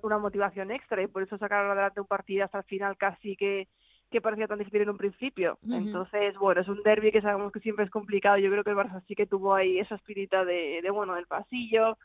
una 0.02 0.18
motivación 0.18 0.70
extra 0.70 1.02
y 1.02 1.06
por 1.06 1.22
eso 1.22 1.38
sacaron 1.38 1.70
adelante 1.70 2.02
un 2.02 2.06
partido 2.06 2.44
hasta 2.44 2.58
el 2.58 2.64
final 2.64 2.96
casi 2.96 3.34
que 3.34 3.66
que 4.10 4.20
parecía 4.20 4.48
tan 4.48 4.58
difícil 4.58 4.82
en 4.82 4.90
un 4.90 4.96
principio. 4.96 5.56
Entonces, 5.70 6.36
bueno, 6.36 6.60
es 6.60 6.66
un 6.66 6.82
derby 6.82 7.12
que 7.12 7.22
sabemos 7.22 7.52
que 7.52 7.60
siempre 7.60 7.84
es 7.84 7.92
complicado. 7.92 8.38
Yo 8.38 8.50
creo 8.50 8.64
que 8.64 8.70
el 8.70 8.76
Barça 8.76 9.00
sí 9.06 9.14
que 9.14 9.24
tuvo 9.24 9.54
ahí 9.54 9.78
esa 9.78 9.94
espirita 9.94 10.44
de, 10.44 10.80
de 10.82 10.90
bueno, 10.90 11.14
del 11.14 11.28
pasillo, 11.28 11.96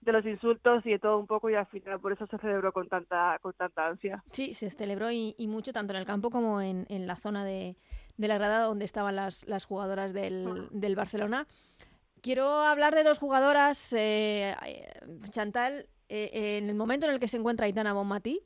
de 0.00 0.12
los 0.12 0.24
insultos 0.24 0.86
y 0.86 0.90
de 0.90 0.98
todo 1.00 1.18
un 1.18 1.26
poco 1.26 1.50
y 1.50 1.56
al 1.56 1.66
final 1.66 1.98
por 1.98 2.12
eso 2.12 2.28
se 2.28 2.38
celebró 2.38 2.72
con 2.72 2.88
tanta 2.88 3.40
con 3.42 3.54
tanta 3.54 3.88
ansia. 3.88 4.22
Sí, 4.30 4.54
se 4.54 4.70
celebró 4.70 5.10
y, 5.10 5.34
mucho 5.48 5.72
tanto 5.72 5.92
en 5.92 5.98
el 5.98 6.06
campo 6.06 6.30
como 6.30 6.60
en, 6.60 6.86
en 6.90 7.08
la 7.08 7.16
zona 7.16 7.44
de, 7.44 7.74
de, 8.18 8.28
la 8.28 8.36
grada 8.36 8.64
donde 8.64 8.84
estaban 8.84 9.16
las, 9.16 9.48
las 9.48 9.64
jugadoras 9.64 10.12
del, 10.12 10.68
del 10.70 10.94
Barcelona. 10.94 11.46
Quiero 12.20 12.62
hablar 12.62 12.94
de 12.94 13.04
dos 13.04 13.18
jugadoras, 13.18 13.92
eh, 13.96 14.54
Chantal, 15.30 15.88
eh, 16.08 16.58
en 16.58 16.68
el 16.68 16.74
momento 16.74 17.06
en 17.06 17.12
el 17.12 17.20
que 17.20 17.28
se 17.28 17.36
encuentra 17.36 17.66
Aitana 17.66 17.92
Bonmatí, 17.92 18.42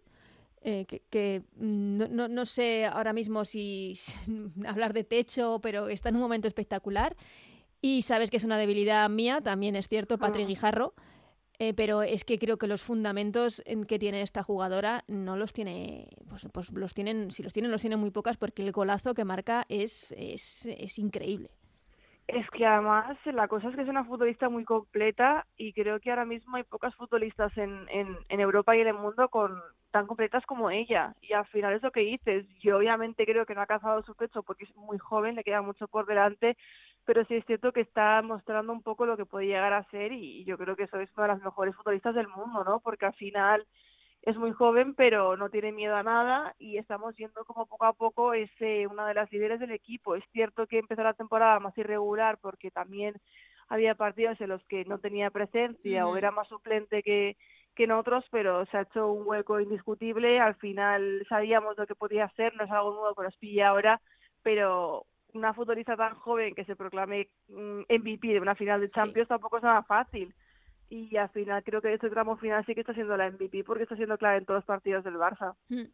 eh, 0.62 0.86
que, 0.86 1.42
no, 1.56 2.06
no, 2.08 2.28
no, 2.28 2.46
sé 2.46 2.86
ahora 2.86 3.12
mismo 3.12 3.44
si 3.44 3.98
hablar 4.66 4.92
de 4.92 5.04
techo, 5.04 5.60
pero 5.62 5.88
está 5.88 6.10
en 6.10 6.16
un 6.16 6.22
momento 6.22 6.46
espectacular. 6.46 7.16
Y 7.80 8.02
sabes 8.02 8.30
que 8.30 8.36
es 8.36 8.44
una 8.44 8.58
debilidad 8.58 9.08
mía, 9.10 9.40
también 9.40 9.74
es 9.74 9.88
cierto, 9.88 10.18
Patrick 10.18 10.44
ah. 10.44 10.48
Guijarro. 10.48 10.94
Eh, 11.62 11.74
pero 11.74 12.02
es 12.02 12.24
que 12.24 12.40
creo 12.40 12.56
que 12.56 12.66
los 12.66 12.82
fundamentos 12.82 13.62
que 13.86 14.00
tiene 14.00 14.22
esta 14.22 14.42
jugadora 14.42 15.04
no 15.06 15.36
los 15.36 15.52
tiene, 15.52 16.08
pues, 16.28 16.48
pues, 16.52 16.72
los 16.72 16.92
tienen, 16.92 17.30
si 17.30 17.44
los 17.44 17.52
tienen, 17.52 17.70
los 17.70 17.80
tienen 17.80 18.00
muy 18.00 18.10
pocas 18.10 18.36
porque 18.36 18.64
el 18.64 18.72
golazo 18.72 19.14
que 19.14 19.24
marca 19.24 19.62
es, 19.68 20.10
es, 20.18 20.66
es 20.66 20.98
increíble. 20.98 21.50
Es 22.26 22.50
que 22.50 22.66
además 22.66 23.16
la 23.26 23.46
cosa 23.46 23.68
es 23.68 23.76
que 23.76 23.82
es 23.82 23.88
una 23.88 24.04
futbolista 24.04 24.48
muy 24.48 24.64
completa 24.64 25.46
y 25.56 25.72
creo 25.72 26.00
que 26.00 26.10
ahora 26.10 26.24
mismo 26.24 26.56
hay 26.56 26.64
pocas 26.64 26.96
futbolistas 26.96 27.56
en, 27.56 27.86
en, 27.90 28.16
en 28.28 28.40
Europa 28.40 28.76
y 28.76 28.80
en 28.80 28.88
el 28.88 28.94
mundo 28.94 29.28
con 29.28 29.56
tan 29.92 30.08
completas 30.08 30.44
como 30.46 30.68
ella. 30.70 31.14
Y 31.20 31.32
al 31.32 31.46
final 31.46 31.74
es 31.74 31.82
lo 31.82 31.92
que 31.92 32.00
dices. 32.00 32.44
Yo 32.58 32.78
obviamente 32.78 33.24
creo 33.24 33.46
que 33.46 33.54
no 33.54 33.60
ha 33.60 33.66
cazado 33.66 34.02
su 34.02 34.16
pecho 34.16 34.42
porque 34.42 34.64
es 34.64 34.74
muy 34.74 34.98
joven, 34.98 35.36
le 35.36 35.44
queda 35.44 35.62
mucho 35.62 35.86
por 35.86 36.06
delante, 36.06 36.56
pero 37.04 37.24
sí 37.24 37.34
es 37.36 37.44
cierto 37.46 37.72
que 37.72 37.80
está 37.80 38.22
mostrando 38.22 38.72
un 38.72 38.82
poco 38.82 39.06
lo 39.06 39.16
que 39.16 39.26
puede 39.26 39.46
llegar 39.46 39.72
a 39.72 39.88
ser 39.90 40.12
y 40.12 40.44
yo 40.44 40.56
creo 40.56 40.76
que 40.76 40.84
eso 40.84 40.98
es 41.00 41.10
una 41.16 41.26
de 41.26 41.32
las 41.34 41.42
mejores 41.42 41.74
futbolistas 41.74 42.14
del 42.14 42.28
mundo, 42.28 42.64
¿no? 42.64 42.80
Porque 42.80 43.06
al 43.06 43.14
final 43.14 43.66
es 44.22 44.36
muy 44.36 44.52
joven 44.52 44.94
pero 44.94 45.36
no 45.36 45.50
tiene 45.50 45.72
miedo 45.72 45.96
a 45.96 46.04
nada 46.04 46.54
y 46.58 46.78
estamos 46.78 47.16
viendo 47.16 47.44
como 47.44 47.66
poco 47.66 47.86
a 47.86 47.92
poco 47.92 48.34
es 48.34 48.50
eh, 48.60 48.86
una 48.86 49.06
de 49.08 49.14
las 49.14 49.32
líderes 49.32 49.58
del 49.58 49.72
equipo. 49.72 50.14
Es 50.14 50.24
cierto 50.32 50.66
que 50.66 50.78
empezó 50.78 51.02
la 51.02 51.14
temporada 51.14 51.58
más 51.58 51.76
irregular 51.76 52.38
porque 52.40 52.70
también 52.70 53.14
había 53.68 53.94
partidos 53.94 54.40
en 54.40 54.50
los 54.50 54.64
que 54.66 54.84
no 54.84 54.98
tenía 54.98 55.30
presencia 55.30 56.06
o 56.06 56.16
era 56.16 56.30
más 56.30 56.46
suplente 56.48 57.02
que, 57.02 57.36
que 57.74 57.84
en 57.84 57.92
otros, 57.92 58.24
pero 58.30 58.66
se 58.66 58.76
ha 58.76 58.82
hecho 58.82 59.10
un 59.10 59.26
hueco 59.26 59.60
indiscutible. 59.60 60.38
Al 60.38 60.54
final 60.56 61.24
sabíamos 61.28 61.76
lo 61.76 61.86
que 61.86 61.94
podía 61.94 62.28
ser, 62.36 62.54
no 62.54 62.64
es 62.64 62.70
algo 62.70 62.92
nuevo 62.92 63.14
que 63.14 63.22
nos 63.24 63.36
pilla 63.38 63.68
ahora, 63.68 64.00
pero 64.42 65.06
una 65.34 65.54
futbolista 65.54 65.96
tan 65.96 66.14
joven 66.16 66.54
que 66.54 66.64
se 66.64 66.76
proclame 66.76 67.28
mm, 67.48 67.80
MVP 67.88 68.28
de 68.28 68.40
una 68.40 68.54
final 68.54 68.80
de 68.80 68.90
Champions 68.90 69.28
tampoco 69.28 69.58
es 69.58 69.62
nada 69.62 69.82
fácil. 69.82 70.34
Y 70.88 71.16
al 71.16 71.30
final 71.30 71.64
creo 71.64 71.80
que 71.80 71.94
este 71.94 72.10
tramo 72.10 72.36
final 72.36 72.66
sí 72.66 72.74
que 72.74 72.80
está 72.80 72.92
siendo 72.92 73.16
la 73.16 73.30
MVP 73.30 73.64
porque 73.64 73.84
está 73.84 73.96
siendo 73.96 74.18
clave 74.18 74.38
en 74.38 74.44
todos 74.44 74.58
los 74.58 74.66
partidos 74.66 75.04
del 75.04 75.14
Barça. 75.14 75.54
Mm. 75.68 75.84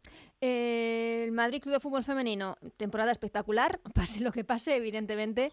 el 0.41 1.31
Madrid 1.31 1.61
Club 1.61 1.75
de 1.75 1.79
Fútbol 1.79 2.03
Femenino, 2.03 2.57
temporada 2.75 3.11
espectacular, 3.11 3.79
pase 3.95 4.21
lo 4.23 4.31
que 4.33 4.43
pase, 4.43 4.75
evidentemente. 4.75 5.51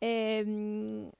Em, 0.00 1.10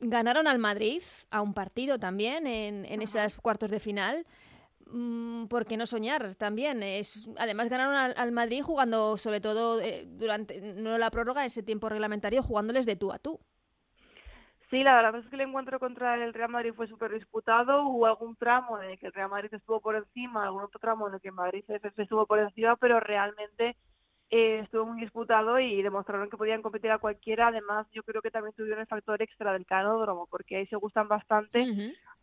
ganaron 0.00 0.48
al 0.48 0.58
Madrid 0.58 1.02
a 1.30 1.40
un 1.40 1.54
partido 1.54 1.98
también 2.00 2.46
en, 2.48 2.84
en 2.84 3.02
esos 3.02 3.36
cuartos 3.36 3.70
de 3.70 3.78
final. 3.78 4.26
Mm, 4.90 5.46
¿por 5.46 5.66
qué 5.66 5.76
no 5.76 5.86
soñar 5.86 6.34
también? 6.34 6.82
Es, 6.82 7.28
además 7.38 7.68
ganaron 7.68 7.94
al, 7.94 8.32
Madrid 8.32 8.62
jugando 8.62 9.16
sobre 9.16 9.40
todo 9.40 9.80
eh, 9.80 10.04
durante 10.06 10.60
no 10.74 10.96
la 10.98 11.10
prórroga, 11.10 11.44
ese 11.44 11.62
tiempo 11.62 11.88
reglamentario, 11.88 12.42
jugándoles 12.42 12.86
de 12.86 12.96
tú 12.96 13.12
a 13.12 13.18
tú. 13.18 13.40
Sí, 14.70 14.82
la 14.82 14.96
verdad 14.96 15.20
es 15.20 15.26
que 15.28 15.36
el 15.36 15.42
encuentro 15.42 15.78
contra 15.78 16.22
el 16.22 16.34
Real 16.34 16.50
Madrid 16.50 16.74
fue 16.74 16.86
súper 16.86 17.12
disputado. 17.12 17.84
Hubo 17.84 18.06
algún 18.06 18.36
tramo 18.36 18.80
en 18.80 18.90
el 18.90 18.98
que 18.98 19.06
el 19.06 19.14
Real 19.14 19.30
Madrid 19.30 19.52
estuvo 19.52 19.80
por 19.80 19.96
encima, 19.96 20.44
algún 20.44 20.62
otro 20.62 20.78
tramo 20.78 21.08
en 21.08 21.14
el 21.14 21.20
que 21.20 21.30
Madrid 21.30 21.64
estuvo 21.96 22.26
por 22.26 22.38
encima, 22.38 22.76
pero 22.76 23.00
realmente 23.00 23.76
eh, 24.30 24.60
estuvo 24.62 24.84
muy 24.86 25.00
disputado 25.00 25.58
y 25.58 25.82
demostraron 25.82 26.28
que 26.28 26.36
podían 26.36 26.60
competir 26.60 26.90
a 26.90 26.98
cualquiera. 26.98 27.48
Además, 27.48 27.86
yo 27.92 28.02
creo 28.02 28.20
que 28.20 28.30
también 28.30 28.54
tuvieron 28.54 28.80
el 28.80 28.86
factor 28.86 29.20
extra 29.22 29.52
del 29.52 29.64
canódromo, 29.64 30.26
porque 30.26 30.56
ahí 30.56 30.66
se 30.66 30.76
gustan 30.76 31.08
bastante. 31.08 31.66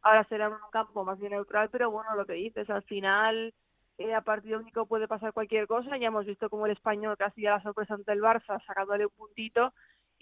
Ahora 0.01 0.23
será 0.25 0.49
un 0.49 0.57
campo 0.71 1.03
más 1.03 1.19
bien 1.19 1.31
neutral, 1.31 1.69
pero 1.71 1.89
bueno, 1.89 2.15
lo 2.15 2.25
que 2.25 2.33
dices, 2.33 2.69
al 2.69 2.83
final 2.83 3.53
eh, 3.97 4.13
a 4.13 4.21
partido 4.21 4.59
único 4.59 4.85
puede 4.85 5.07
pasar 5.07 5.33
cualquier 5.33 5.65
cosa. 5.65 5.97
Ya 5.97 6.07
hemos 6.07 6.25
visto 6.25 6.49
como 6.49 6.67
el 6.67 6.73
español 6.73 7.17
casi 7.17 7.45
a 7.47 7.51
la 7.51 7.63
sorpresa 7.63 7.95
ante 7.95 8.11
el 8.11 8.21
Barça, 8.21 8.63
sacándole 8.65 9.05
un 9.05 9.11
puntito, 9.17 9.73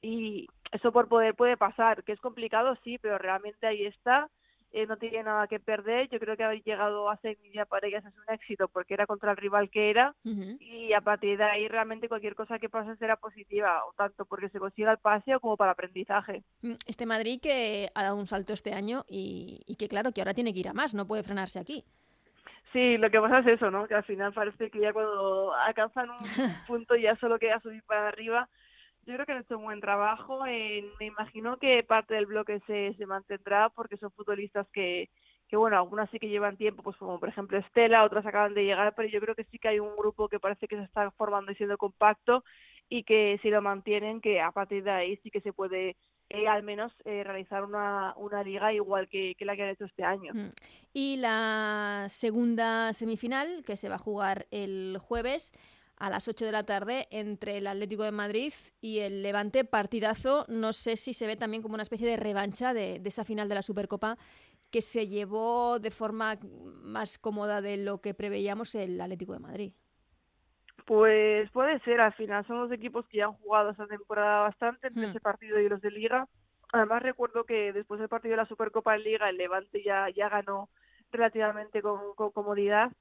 y 0.02 0.48
eso 0.72 0.92
por 0.92 1.08
poder 1.08 1.36
puede 1.36 1.58
pasar, 1.58 2.04
que 2.04 2.13
es 2.13 2.20
complicado, 2.20 2.78
sí, 2.84 2.98
pero 2.98 3.18
realmente 3.18 3.68
ahí 3.68 3.86
está 3.86 4.30
eh, 4.74 4.88
no 4.88 4.98
tiene 4.98 5.24
nada 5.24 5.48
que 5.48 5.60
perder. 5.60 6.10
Yo 6.10 6.20
creo 6.20 6.36
que 6.36 6.44
haber 6.44 6.63
llegado 6.63 7.10
a 7.10 7.18
Sevilla 7.18 7.65
para 7.65 7.88
ellas 7.88 8.03
es 8.06 8.13
un 8.18 8.34
éxito 8.34 8.68
porque 8.68 8.96
era 8.96 9.06
contra 9.06 9.32
el 9.32 9.38
rival 9.38 9.70
que 9.70 9.89
era 9.89 10.15
y 10.24 10.94
a 10.94 11.01
partir 11.01 11.38
de 11.38 11.44
ahí 11.44 11.68
realmente 11.68 12.10
cualquier 12.10 12.36
cosa 12.36 12.60
que 12.60 12.70
pase 12.70 12.96
será 12.98 13.15
positiva, 13.15 13.86
o 13.86 13.94
tanto 13.94 14.25
porque 14.25 14.50
se 14.50 14.60
consiga 14.60 14.92
el 14.92 14.98
paseo 14.98 15.39
como 15.39 15.58
para 15.58 15.72
aprendizaje. 15.72 16.44
Mm, 16.62 16.74
este 16.88 17.06
Madrid 17.06 17.39
que 17.42 17.89
ha 17.94 18.03
dado 18.03 18.15
un 18.15 18.27
salto 18.27 18.53
este 18.53 18.74
año 18.74 19.03
y, 19.08 19.62
y 19.68 19.75
que 19.75 19.88
claro 19.88 20.12
que 20.12 20.22
ahora 20.22 20.34
tiene 20.34 20.53
que 20.53 20.60
ir 20.60 20.70
a 20.70 20.74
más, 20.74 20.96
no 20.96 21.08
puede 21.08 21.24
frenarse 21.24 21.60
aquí. 21.60 21.86
Sí, 22.74 22.98
lo 22.98 23.12
que 23.12 23.22
pasa 23.22 23.39
es 23.39 23.48
eso, 23.48 23.70
¿no? 23.70 23.88
Que 23.88 23.94
al 23.94 24.03
final 24.03 24.34
parece 24.34 24.72
que 24.72 24.80
ya 24.80 24.92
cuando 24.92 25.53
alcanzan 25.53 26.10
un 26.10 26.18
punto 26.68 26.96
ya 26.96 27.15
solo 27.18 27.38
queda 27.38 27.60
subir 27.60 27.84
para 27.84 28.08
arriba. 28.08 28.50
Yo 29.05 29.13
creo 29.15 29.25
que 29.25 29.31
han 29.33 29.41
hecho 29.41 29.57
un 29.57 29.65
buen 29.65 29.81
trabajo. 29.81 30.43
me 30.45 31.05
imagino 31.05 31.57
que 31.57 31.83
parte 31.83 32.13
del 32.13 32.25
bloque 32.25 32.62
se, 32.67 32.93
se 32.98 33.05
mantendrá 33.05 33.69
porque 33.69 33.98
son 33.98 34.12
futbolistas 34.12 34.67
que, 34.72 35.10
que, 35.50 35.57
bueno, 35.57 35.77
algunas 35.77 36.10
sí 36.10 36.19
que 36.19 36.29
llevan 36.29 36.57
tiempo, 36.57 36.83
pues 36.83 36.95
como 36.98 37.19
por 37.19 37.29
ejemplo 37.29 37.57
Estela, 37.57 38.05
otras 38.05 38.25
acaban 38.25 38.53
de 38.53 38.63
llegar, 38.63 38.93
pero 38.95 39.10
yo 39.10 39.19
creo 39.19 39.36
que 39.36 39.43
sí 39.45 39.60
que 39.60 39.67
hay 39.67 39.79
un 39.79 39.95
grupo 39.95 40.29
que 40.29 40.39
parece 40.39 40.67
que 40.67 40.77
se 40.77 40.83
está 40.83 41.12
formando 41.12 41.51
y 41.51 41.55
siendo 41.55 41.77
compacto 41.77 42.43
y 42.89 43.03
que 43.03 43.39
si 43.41 43.50
lo 43.50 43.62
mantienen, 43.62 44.22
que 44.22 44.41
a 44.41 44.51
partir 44.51 44.83
de 44.83 44.91
ahí 44.91 45.17
sí 45.17 45.31
que 45.31 45.41
se 45.41 45.53
puede 45.53 45.95
eh, 46.29 46.48
al 46.48 46.63
menos 46.63 46.91
eh, 47.05 47.24
realizar 47.24 47.63
una, 47.63 48.13
una, 48.17 48.43
liga 48.43 48.74
igual 48.74 49.07
que, 49.07 49.36
que, 49.38 49.45
la 49.45 49.55
que 49.55 49.63
han 49.63 49.69
hecho 49.69 49.86
este 49.86 50.03
año. 50.03 50.33
Mm. 50.33 50.51
Y 50.93 51.17
la 51.17 52.05
segunda 52.10 52.93
semifinal, 52.93 53.63
que 53.65 53.77
se 53.77 53.89
va 53.89 53.95
a 53.95 54.00
jugar 54.00 54.48
el 54.50 54.98
jueves 55.00 55.53
a 56.03 56.10
las 56.10 56.27
8 56.27 56.45
de 56.45 56.51
la 56.51 56.65
tarde 56.65 57.07
entre 57.12 57.57
el 57.57 57.65
Atlético 57.65 58.03
de 58.03 58.12
Madrid 58.12 58.51
y 58.81 59.00
el 59.00 59.24
Levante, 59.24 59.63
partidazo. 59.63 60.45
No 60.50 60.74
sé 60.74 60.98
si 60.98 61.13
se 61.13 61.27
ve 61.27 61.38
también 61.38 61.63
como 61.63 61.75
una 61.75 61.83
especie 61.83 62.05
de 62.05 62.17
revancha 62.17 62.74
de, 62.74 63.00
de 63.00 63.07
esa 63.07 63.24
final 63.24 63.48
de 63.48 63.55
la 63.55 63.62
Supercopa 63.62 64.17
que 64.69 64.81
se 64.81 65.07
llevó 65.07 65.79
de 65.79 65.91
forma 65.91 66.38
más 66.81 67.17
cómoda 67.17 67.62
de 67.62 67.77
lo 67.77 68.01
que 68.01 68.13
preveíamos 68.13 68.75
el 68.75 69.00
Atlético 69.00 69.31
de 69.31 69.39
Madrid. 69.39 69.72
Pues 70.86 71.50
puede 71.51 71.79
ser, 71.79 72.01
al 72.01 72.13
final 72.15 72.45
son 72.48 72.57
dos 72.57 72.72
equipos 72.74 73.07
que 73.07 73.19
ya 73.19 73.25
han 73.25 73.36
jugado 73.36 73.69
esta 73.69 73.88
temporada 73.88 74.41
bastante 74.41 74.88
entre 74.88 75.07
hmm. 75.07 75.10
ese 75.12 75.22
partido 75.22 75.57
y 75.62 75.69
los 75.69 75.79
de 75.79 75.91
Liga. 75.91 76.27
Además 76.74 77.01
recuerdo 77.01 77.45
que 77.45 77.72
después 77.72 78.01
del 78.01 78.10
partido 78.10 78.31
de 78.31 78.41
la 78.41 78.48
Supercopa 78.48 78.93
en 78.93 79.03
Liga 79.03 79.29
el 79.29 79.38
Levante 79.38 79.81
ya, 79.81 80.10
ya 80.10 80.27
ganó 80.27 80.67
relativamente 81.13 81.81
con, 81.81 82.13
comodidad 82.33 82.91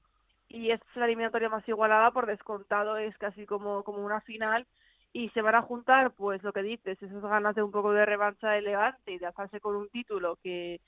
y 0.53 0.69
es 0.69 0.79
la 0.93 1.05
eliminatoria 1.05 1.49
más 1.49 1.67
igualada 1.67 2.11
por 2.11 2.27
descontado, 2.27 2.97
es 2.97 3.17
casi 3.17 3.47
como, 3.47 3.83
como 3.83 4.05
una 4.05 4.21
final 4.21 4.67
y 5.11 5.29
se 5.29 5.41
van 5.41 5.55
a 5.55 5.63
juntar 5.63 6.11
pues 6.11 6.43
lo 6.43 6.53
que 6.53 6.61
dices, 6.61 7.01
esas 7.01 7.23
ganas 7.23 7.55
de 7.55 7.63
un 7.63 7.71
poco 7.71 7.91
de 7.91 8.05
revancha 8.05 8.51
de 8.51 8.61
Levante 8.61 9.13
y 9.13 9.17
de 9.17 9.25
hacerse 9.25 9.59
con 9.59 9.75
un 9.75 9.89
título 9.89 10.37
que, 10.43 10.79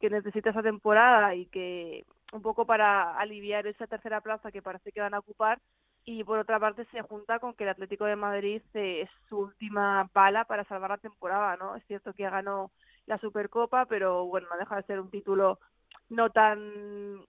que 0.00 0.10
necesita 0.10 0.50
esa 0.50 0.62
temporada 0.62 1.36
y 1.36 1.46
que 1.46 2.04
un 2.32 2.42
poco 2.42 2.66
para 2.66 3.16
aliviar 3.16 3.64
esa 3.68 3.86
tercera 3.86 4.20
plaza 4.20 4.50
que 4.50 4.60
parece 4.60 4.90
que 4.90 5.00
van 5.00 5.14
a 5.14 5.20
ocupar 5.20 5.60
y 6.04 6.24
por 6.24 6.40
otra 6.40 6.58
parte 6.58 6.84
se 6.86 7.02
junta 7.02 7.38
con 7.38 7.54
que 7.54 7.62
el 7.62 7.70
Atlético 7.70 8.06
de 8.06 8.16
Madrid 8.16 8.60
es 8.74 9.08
su 9.28 9.38
última 9.38 10.10
bala 10.12 10.46
para 10.46 10.64
salvar 10.64 10.90
la 10.90 10.98
temporada, 10.98 11.56
¿no? 11.56 11.76
Es 11.76 11.84
cierto 11.86 12.12
que 12.12 12.28
ganó 12.28 12.72
la 13.06 13.18
Supercopa, 13.18 13.86
pero 13.86 14.24
bueno, 14.24 14.48
no 14.50 14.56
deja 14.56 14.74
de 14.74 14.82
ser 14.82 14.98
un 14.98 15.10
título 15.10 15.60
no 16.08 16.30
tan 16.30 17.24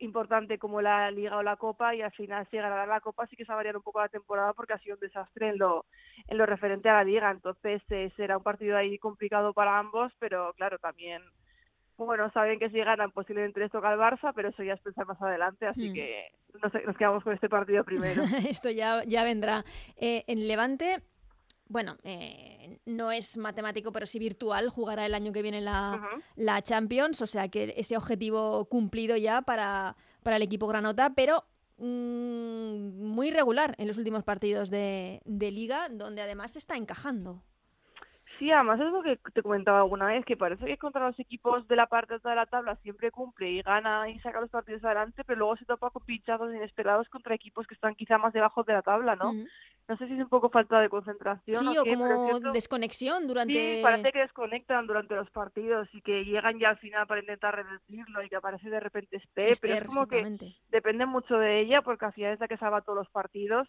importante 0.00 0.58
como 0.58 0.80
la 0.80 1.10
Liga 1.10 1.36
o 1.36 1.42
la 1.42 1.56
Copa 1.56 1.94
y 1.94 2.02
al 2.02 2.12
final 2.12 2.46
si 2.50 2.56
ganará 2.56 2.86
la 2.86 3.00
Copa 3.00 3.26
sí 3.26 3.36
que 3.36 3.44
se 3.44 3.48
va 3.48 3.54
a 3.54 3.56
variar 3.56 3.76
un 3.76 3.82
poco 3.82 4.00
la 4.00 4.08
temporada 4.08 4.52
porque 4.52 4.72
ha 4.72 4.78
sido 4.78 4.94
un 4.96 5.00
desastre 5.00 5.48
en 5.50 5.58
lo, 5.58 5.86
en 6.28 6.38
lo 6.38 6.46
referente 6.46 6.88
a 6.88 6.94
la 6.94 7.04
Liga, 7.04 7.30
entonces 7.30 7.82
eh, 7.90 8.10
será 8.16 8.38
un 8.38 8.42
partido 8.42 8.76
ahí 8.76 8.98
complicado 8.98 9.52
para 9.52 9.78
ambos, 9.78 10.12
pero 10.18 10.52
claro, 10.54 10.78
también 10.78 11.22
bueno, 11.96 12.30
saben 12.32 12.58
que 12.58 12.70
si 12.70 12.78
ganan 12.78 13.10
posiblemente 13.12 13.60
les 13.60 13.70
toca 13.70 13.90
al 13.90 13.98
Barça, 13.98 14.32
pero 14.34 14.48
eso 14.48 14.62
ya 14.62 14.74
es 14.74 14.80
pensar 14.80 15.06
más 15.06 15.20
adelante, 15.20 15.66
así 15.66 15.90
mm. 15.90 15.94
que 15.94 16.28
nos, 16.62 16.96
quedamos 16.96 17.22
con 17.22 17.34
este 17.34 17.48
partido 17.48 17.84
primero. 17.84 18.22
Esto 18.48 18.70
ya, 18.70 19.02
ya 19.06 19.24
vendrá. 19.24 19.64
Eh, 19.96 20.24
en 20.26 20.48
Levante, 20.48 21.02
bueno, 21.72 21.96
eh, 22.04 22.78
no 22.84 23.10
es 23.10 23.38
matemático, 23.38 23.92
pero 23.92 24.04
sí 24.04 24.18
virtual, 24.18 24.68
jugará 24.68 25.06
el 25.06 25.14
año 25.14 25.32
que 25.32 25.40
viene 25.40 25.62
la, 25.62 26.06
la 26.36 26.60
Champions, 26.60 27.22
o 27.22 27.26
sea 27.26 27.48
que 27.48 27.72
ese 27.78 27.96
objetivo 27.96 28.66
cumplido 28.66 29.16
ya 29.16 29.40
para, 29.40 29.96
para 30.22 30.36
el 30.36 30.42
equipo 30.42 30.66
granota, 30.66 31.14
pero 31.16 31.44
mm, 31.78 33.06
muy 33.08 33.30
regular 33.30 33.74
en 33.78 33.88
los 33.88 33.96
últimos 33.96 34.22
partidos 34.22 34.68
de, 34.68 35.22
de 35.24 35.50
liga, 35.50 35.88
donde 35.88 36.20
además 36.20 36.52
se 36.52 36.58
está 36.58 36.76
encajando. 36.76 37.42
Sí, 38.38 38.50
además 38.50 38.80
es 38.80 38.90
lo 38.90 39.02
que 39.02 39.16
te 39.32 39.42
comentaba 39.42 39.78
alguna 39.78 40.06
vez, 40.06 40.24
que 40.24 40.36
parece 40.36 40.66
que 40.66 40.76
contra 40.76 41.06
los 41.06 41.18
equipos 41.20 41.66
de 41.68 41.76
la 41.76 41.86
parte 41.86 42.14
alta 42.14 42.30
de 42.30 42.36
la 42.36 42.46
tabla 42.46 42.76
siempre 42.82 43.10
cumple 43.10 43.50
y 43.50 43.62
gana 43.62 44.10
y 44.10 44.18
saca 44.18 44.40
los 44.40 44.50
partidos 44.50 44.84
adelante, 44.84 45.22
pero 45.24 45.38
luego 45.38 45.56
se 45.56 45.64
topa 45.64 45.90
con 45.90 46.04
pinchazos 46.04 46.52
inesperados 46.52 47.08
contra 47.08 47.34
equipos 47.34 47.66
que 47.66 47.74
están 47.74 47.94
quizá 47.94 48.18
más 48.18 48.32
debajo 48.32 48.64
de 48.64 48.72
la 48.72 48.82
tabla, 48.82 49.16
¿no? 49.16 49.32
No 49.88 49.96
sé 49.96 50.06
si 50.06 50.14
es 50.14 50.20
un 50.20 50.28
poco 50.28 50.48
falta 50.48 50.80
de 50.80 50.88
concentración. 50.88 51.56
Sí, 51.56 51.76
o, 51.76 51.84
como 51.84 52.52
desconexión 52.52 53.26
durante... 53.26 53.54
Sí, 53.54 53.80
parece 53.82 54.12
que 54.12 54.20
desconectan 54.20 54.86
durante 54.86 55.14
los 55.14 55.30
partidos 55.30 55.88
y 55.92 56.00
que 56.02 56.24
llegan 56.24 56.58
ya 56.58 56.70
al 56.70 56.78
final 56.78 57.06
para 57.06 57.20
intentar 57.20 57.56
revertirlo 57.56 58.22
y 58.22 58.28
que 58.28 58.36
aparece 58.36 58.70
de 58.70 58.80
repente 58.80 59.16
Esté, 59.16 59.52
pero 59.60 59.74
es 59.74 59.84
como 59.84 60.06
que 60.06 60.38
depende 60.68 61.04
mucho 61.04 61.36
de 61.36 61.60
ella 61.60 61.82
porque 61.82 62.06
al 62.06 62.12
final 62.12 62.32
es 62.32 62.40
la 62.40 62.48
que 62.48 62.56
salva 62.56 62.80
todos 62.80 62.98
los 62.98 63.10
partidos 63.10 63.68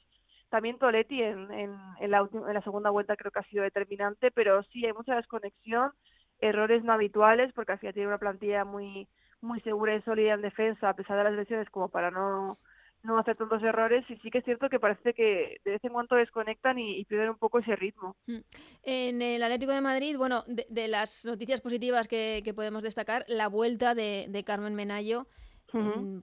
también 0.53 0.77
Toletti 0.77 1.19
en, 1.19 1.51
en, 1.51 1.75
en, 1.99 2.11
la 2.11 2.29
en 2.31 2.53
la 2.53 2.61
segunda 2.61 2.91
vuelta 2.91 3.15
creo 3.15 3.31
que 3.31 3.39
ha 3.39 3.49
sido 3.49 3.63
determinante, 3.63 4.29
pero 4.29 4.61
sí 4.65 4.85
hay 4.85 4.93
mucha 4.93 5.15
desconexión, 5.15 5.93
errores 6.39 6.83
no 6.83 6.93
habituales, 6.93 7.51
porque 7.53 7.71
al 7.71 7.79
final 7.79 7.95
tiene 7.95 8.09
una 8.09 8.19
plantilla 8.19 8.63
muy 8.63 9.07
muy 9.41 9.59
segura 9.61 9.95
y 9.95 10.01
sólida 10.03 10.35
en 10.35 10.43
defensa, 10.43 10.89
a 10.89 10.95
pesar 10.95 11.17
de 11.17 11.23
las 11.23 11.33
lesiones, 11.33 11.71
como 11.71 11.89
para 11.89 12.11
no, 12.11 12.59
no 13.03 13.17
hacer 13.17 13.35
tantos 13.35 13.61
errores. 13.61 14.05
Y 14.09 14.17
sí 14.17 14.31
que 14.31 14.39
es 14.39 14.45
cierto 14.45 14.69
que 14.69 14.79
parece 14.79 15.13
que 15.13 15.57
de 15.63 15.71
vez 15.71 15.83
en 15.83 15.93
cuando 15.93 16.15
desconectan 16.15 16.79
y, 16.79 17.05
pierden 17.05 17.31
un 17.31 17.37
poco 17.37 17.59
ese 17.59 17.75
ritmo. 17.75 18.15
Mm. 18.27 18.39
En 18.83 19.21
el 19.21 19.43
Atlético 19.43 19.71
de 19.71 19.81
Madrid, 19.81 20.17
bueno, 20.17 20.43
de, 20.47 20.87
las 20.87 21.25
noticias 21.25 21.61
positivas 21.61 22.07
que, 22.07 22.41
que, 22.43 22.53
podemos 22.53 22.83
destacar, 22.83 23.25
la 23.27 23.47
vuelta 23.47 23.95
de, 23.95 24.25
de 24.29 24.43
Carmen 24.43 24.75
Menayo 24.75 25.27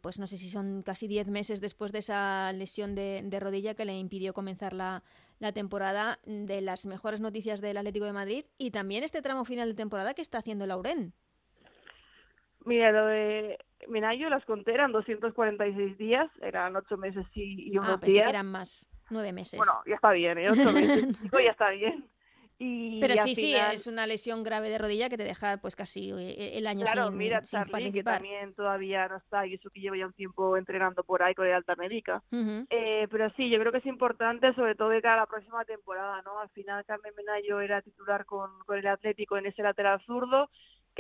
pues 0.01 0.19
no 0.19 0.27
sé 0.27 0.38
si 0.38 0.49
son 0.49 0.83
casi 0.83 1.09
10 1.09 1.29
meses 1.29 1.61
después 1.61 1.90
de 1.93 1.99
esa 1.99 2.53
lesión 2.53 2.95
de, 2.95 3.40
rodilla 3.40 3.75
que 3.75 3.85
le 3.85 3.99
impidió 3.99 4.33
comenzar 4.33 4.73
la, 4.73 5.03
temporada, 5.53 6.21
de 6.25 6.61
las 6.61 6.87
mejores 6.87 7.21
noticias 7.21 7.61
del 7.61 7.77
Atlético 7.77 8.05
de 8.05 8.12
Madrid 8.12 8.45
y 8.59 8.71
también 8.71 9.03
este 9.03 9.23
tramo 9.23 9.45
final 9.45 9.69
de 9.69 9.75
temporada 9.75 10.14
que 10.14 10.23
está 10.23 10.38
haciendo 10.38 10.66
Lauren. 10.66 11.14
Mira, 12.64 12.92
lo 12.92 13.07
de 13.07 13.59
Menayo 13.88 14.29
las 14.29 14.44
conté, 14.44 14.75
eran 14.75 14.92
246 14.92 15.99
días, 15.99 16.31
eran 16.42 16.77
8 16.77 16.96
meses 16.96 17.27
y, 17.35 17.73
y 17.73 17.79
unos 17.79 18.01
ah, 18.03 18.07
días. 18.07 18.25
Que 18.25 18.31
eran 18.31 18.46
más, 18.46 18.88
9 19.11 19.33
meses. 19.33 19.59
Bueno, 19.59 19.73
ya 19.87 19.94
está 19.94 20.12
bien, 20.12 20.38
¿eh? 20.38 20.51
8 20.51 20.73
meses, 20.73 21.18
ya 21.33 21.51
está 21.51 21.70
bien. 21.70 22.09
Pero 23.01 23.16
sí, 23.25 23.35
sí, 23.35 23.55
es 23.55 23.87
una 23.87 24.07
lesión 24.07 24.42
grave 24.42 24.68
de 24.68 24.77
rodilla 24.77 25.09
que 25.09 25.16
te 25.16 25.25
deja 25.25 25.57
pues 25.62 25.75
casi 25.75 26.11
eh, 26.11 26.59
el 26.59 26.66
año 26.66 26.85
claro, 26.85 27.09
sin, 27.09 27.16
mira, 27.16 27.40
Charlie, 27.40 27.90
que 27.90 28.03
también 28.03 28.53
todavía 28.55 29.09
no 29.09 29.16
está 29.16 29.46
y 29.46 29.55
eso 29.55 29.70
que 29.70 29.81
lleva 29.81 29.96
ya 29.96 30.07
un 30.07 30.12
tiempo 30.12 30.59
entrenando 30.59 31.03
por 31.03 31.23
ahí 31.23 31.35
con 31.35 31.46
el 31.46 31.55
alta 31.55 31.75
médica. 31.77 32.23
eh, 32.68 33.09
pero 33.11 33.31
sí, 33.31 33.49
yo 33.49 33.59
creo 33.59 33.73
que 33.73 33.79
es 33.79 33.87
importante 33.87 34.53
sobre 34.53 34.75
todo 34.75 34.90
de 34.90 35.01
cara 35.01 35.14
a 35.14 35.20
la 35.20 35.27
próxima 35.27 35.64
temporada, 35.64 36.20
¿no? 36.20 36.38
Al 36.38 36.51
final 36.51 36.85
Carmen 36.85 37.14
Menayo 37.16 37.62
era 37.62 37.81
titular 37.81 38.27
con, 38.27 38.51
con 38.66 38.77
el 38.77 38.87
Atlético 38.87 39.38
en 39.38 39.46
ese 39.46 39.62
lateral 39.62 39.99
zurdo 40.05 40.51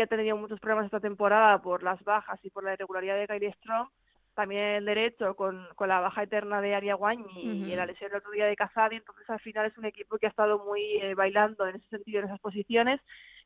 que 0.00 0.14
ha 0.14 0.16
tenido 0.16 0.36
muchos 0.36 0.60
problemas 0.60 0.86
esta 0.86 1.00
temporada 1.00 1.60
por 1.60 1.82
las 1.82 2.02
bajas 2.04 2.40
y 2.42 2.50
por 2.50 2.64
la 2.64 2.72
irregularidad 2.72 3.16
de 3.16 3.26
Kylie 3.26 3.52
Strong 3.52 3.88
también 4.34 4.62
el 4.62 4.84
derecho 4.86 5.34
con, 5.34 5.66
con 5.74 5.88
la 5.88 6.00
baja 6.00 6.22
eterna 6.22 6.62
de 6.62 6.74
Ariaguañ 6.74 7.26
y, 7.36 7.74
la 7.74 7.84
lesión 7.84 8.10
el 8.10 8.18
otro 8.18 8.30
día 8.30 8.46
de 8.46 8.56
Casadi, 8.56 8.96
entonces 8.96 9.28
al 9.28 9.40
final 9.40 9.66
es 9.66 9.76
un 9.76 9.84
equipo 9.84 10.16
que 10.16 10.26
ha 10.26 10.30
estado 10.30 10.64
muy 10.64 10.80
eh, 11.02 11.14
bailando 11.14 11.66
en 11.66 11.76
ese 11.76 11.88
sentido, 11.88 12.20
en 12.20 12.26
esas 12.26 12.40
posiciones. 12.40 13.00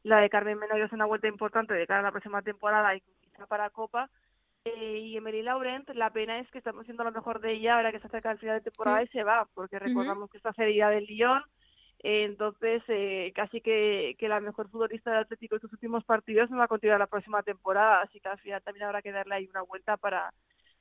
La 0.04 0.20
de 0.20 0.30
Carmen 0.30 0.58
Menoyo 0.58 0.84
es 0.84 0.92
una 0.92 1.06
vuelta 1.06 1.26
importante 1.26 1.74
de 1.74 1.86
cara 1.86 2.00
a 2.00 2.04
la 2.04 2.12
próxima 2.12 2.42
temporada 2.42 2.94
y 2.94 3.00
quizá 3.00 3.46
para 3.46 3.70
Copa. 3.70 4.08
Eh, 4.64 4.98
y 4.98 5.16
Emily 5.16 5.42
Laurent, 5.42 5.88
la 5.90 6.10
pena 6.10 6.38
es 6.38 6.48
que 6.50 6.58
estamos 6.58 6.82
haciendo 6.82 7.02
lo 7.02 7.12
mejor 7.12 7.40
de 7.40 7.52
ella 7.52 7.76
ahora 7.76 7.90
que 7.90 7.98
se 7.98 8.06
acerca 8.06 8.30
el 8.30 8.38
final 8.38 8.58
de 8.58 8.70
temporada 8.70 9.02
y 9.02 9.08
se 9.08 9.24
va, 9.24 9.48
porque 9.52 9.78
recordamos 9.78 10.30
que 10.30 10.36
está 10.36 10.52
cedida 10.52 10.90
del 10.90 11.06
Lyon, 11.06 11.42
entonces 12.06 12.82
eh, 12.88 13.32
casi 13.34 13.62
que, 13.62 14.14
que, 14.18 14.28
la 14.28 14.38
mejor 14.40 14.68
futbolista 14.68 15.10
del 15.10 15.20
Atlético 15.20 15.54
en 15.54 15.62
sus 15.62 15.72
últimos 15.72 16.04
partidos 16.04 16.50
no 16.50 16.58
va 16.58 16.64
a 16.64 16.68
continuar 16.68 16.98
la 16.98 17.06
próxima 17.06 17.42
temporada, 17.42 18.02
así 18.02 18.20
que 18.20 18.28
al 18.28 18.38
final 18.38 18.62
también 18.62 18.84
habrá 18.84 19.00
que 19.00 19.10
darle 19.10 19.34
ahí 19.34 19.46
una 19.46 19.62
vuelta 19.62 19.96
para, 19.96 20.30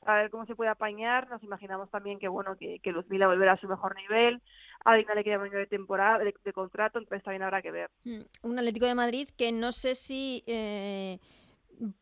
a 0.06 0.16
ver 0.16 0.30
cómo 0.30 0.46
se 0.46 0.56
puede 0.56 0.70
apañar. 0.70 1.30
Nos 1.30 1.44
imaginamos 1.44 1.90
también 1.90 2.20
que 2.20 2.28
bueno 2.28 2.56
que, 2.58 2.80
que 2.80 2.92
Luzmila 2.92 3.28
volverá 3.28 3.54
a 3.54 3.60
su 3.60 3.68
mejor 3.68 3.96
nivel. 3.96 4.42
A 4.86 4.96
Dina 4.96 5.16
le 5.16 5.24
queda 5.24 5.40
un 5.40 5.46
año 5.46 5.58
de 5.58 5.68
temporada, 5.68 6.20
de, 6.20 6.54
contrato, 6.54 7.00
entonces 7.00 7.24
también 7.24 7.44
habrá 7.44 7.62
que 7.62 7.72
ver. 7.72 7.90
Mm, 8.04 8.22
un 8.44 8.60
Atlético 8.60 8.86
de 8.86 8.96
Madrid 8.96 9.30
que 9.38 9.52
no 9.52 9.72
sé 9.72 9.96
si 9.96 10.44
eh, 10.46 11.20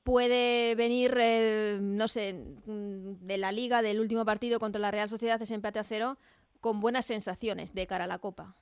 puede 0.04 0.76
venir, 0.76 1.16
eh, 1.20 1.78
no 1.80 2.08
sé, 2.08 2.34
mm, 2.34 3.26
de 3.26 3.38
la 3.38 3.52
Liga, 3.52 3.82
del 3.82 4.00
último 4.00 4.26
partido 4.26 4.60
contra 4.60 4.82
la 4.82 4.92
Real 4.92 5.10
Sociedad, 5.10 5.42
ese 5.42 5.54
empate 5.54 5.80
a 5.80 5.84
cero, 5.84 6.18
con 6.60 6.80
buenas 6.80 7.06
sensaciones 7.06 7.74
de 7.74 7.88
cara 7.88 8.06
a 8.06 8.08
la 8.08 8.20
Copa. 8.20 8.56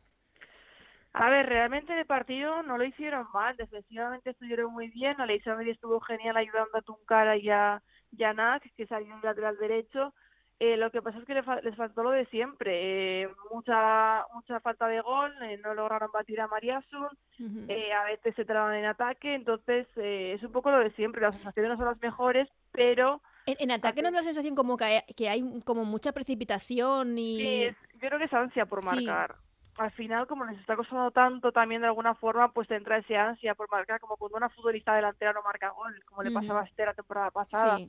A 1.20 1.30
ver, 1.30 1.48
realmente 1.48 1.92
de 1.92 2.06
partido 2.06 2.64
no 2.64 2.78
lo 2.78 2.86
hicieron 2.86 3.28
mal, 3.34 3.58
defensivamente 3.58 4.30
estuvieron 4.30 4.72
muy 4.72 4.88
bien, 4.88 5.20
Alexander 5.20 5.68
estuvo 5.68 6.00
genial 6.00 6.38
ayudando 6.38 6.78
a 6.78 6.82
Tuncara 6.82 7.36
y 7.36 7.50
a, 7.50 7.82
Yanak, 8.12 8.64
que 8.78 8.88
salió 8.88 9.14
en 9.14 9.22
lateral 9.22 9.58
derecho. 9.58 10.14
Eh, 10.62 10.78
lo 10.78 10.92
que 10.92 11.02
pasa 11.02 11.18
es 11.18 11.26
que 11.26 11.34
les, 11.34 11.76
faltó 11.76 12.04
lo 12.04 12.12
de 12.12 12.26
siempre, 12.28 13.24
eh, 13.24 13.30
mucha 13.52 14.26
mucha 14.34 14.62
falta 14.62 14.88
de 14.88 15.02
gol, 15.02 15.34
eh, 15.42 15.60
no 15.62 15.74
lograron 15.74 16.10
batir 16.14 16.40
a 16.40 16.48
Mariasun, 16.48 17.10
a 17.10 18.04
veces 18.06 18.34
se 18.36 18.46
traban 18.46 18.76
en 18.76 18.86
ataque, 18.86 19.36
entonces 19.36 19.88
es 19.98 20.42
un 20.42 20.54
poco 20.54 20.72
lo 20.72 20.80
de 20.80 20.92
siempre, 20.92 21.22
las 21.22 21.36
sensaciones 21.36 21.72
no 21.72 21.78
son 21.80 21.88
las 21.90 22.02
mejores, 22.02 22.48
pero 22.72 23.22
En, 23.46 23.72
ataque 23.72 24.02
nos 24.02 24.14
da 24.14 24.20
la 24.20 24.24
sensación 24.24 24.56
como 24.56 24.78
que 24.78 24.86
hay, 24.86 25.02
que 25.18 25.28
hay 25.28 25.44
como 25.66 25.84
mucha 25.84 26.14
precipitación 26.14 27.18
y... 27.18 27.40
Sí, 27.40 27.76
yo 27.96 28.08
creo 28.08 28.20
que 28.20 28.26
es 28.26 28.34
ansia 28.34 28.66
por 28.66 28.86
marcar. 28.86 29.36
Al 29.80 29.92
final, 29.92 30.28
como 30.28 30.44
les 30.44 30.60
está 30.60 30.76
costando 30.76 31.10
tanto 31.12 31.54
también 31.54 31.82
de 31.82 31.88
alguna 31.88 32.14
forma, 32.14 32.52
pues 32.52 32.68
te 32.68 32.76
entra 32.76 32.98
ese 32.98 33.16
ansia 33.16 33.56
por 33.56 33.72
marcar, 33.72 34.00
como 34.02 34.18
cuando 34.18 34.38
una 34.38 34.50
futbolista 34.50 34.94
delantera 34.94 35.32
no 35.32 35.42
marca 35.42 35.70
gol, 35.70 36.04
como 36.06 36.22
le 36.22 36.32
pasaba 36.32 36.62
a 36.62 36.66
Esther 36.66 36.88
la 36.88 36.94
temporada 36.94 37.32
pasada. 37.32 37.80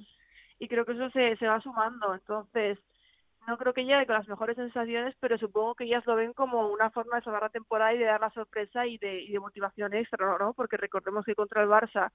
Y 0.60 0.68
creo 0.68 0.84
que 0.86 0.92
eso 0.92 1.10
se, 1.10 1.36
se 1.36 1.48
va 1.48 1.60
sumando. 1.60 2.14
Entonces, 2.14 2.78
no 3.48 3.58
creo 3.58 3.74
que 3.74 3.84
llegue 3.84 4.06
con 4.06 4.14
las 4.14 4.28
mejores 4.28 4.54
sensaciones, 4.54 5.16
pero 5.18 5.36
supongo 5.36 5.74
que 5.74 5.84
ellas 5.84 6.06
lo 6.06 6.14
ven 6.14 6.32
como 6.32 6.68
una 6.68 6.90
forma 6.90 7.16
de 7.16 7.22
salvar 7.22 7.42
la 7.42 7.48
temporada 7.48 7.92
y 7.92 7.98
de 7.98 8.04
dar 8.04 8.20
la 8.20 8.30
sorpresa 8.30 8.86
y 8.86 8.96
de, 8.98 9.22
y 9.22 9.32
de 9.32 9.40
motivación 9.40 9.92
extra, 9.92 10.38
¿no? 10.38 10.52
Porque 10.52 10.76
recordemos 10.76 11.24
que 11.24 11.34
contra 11.34 11.62
el 11.62 11.68
Barça 11.68 12.12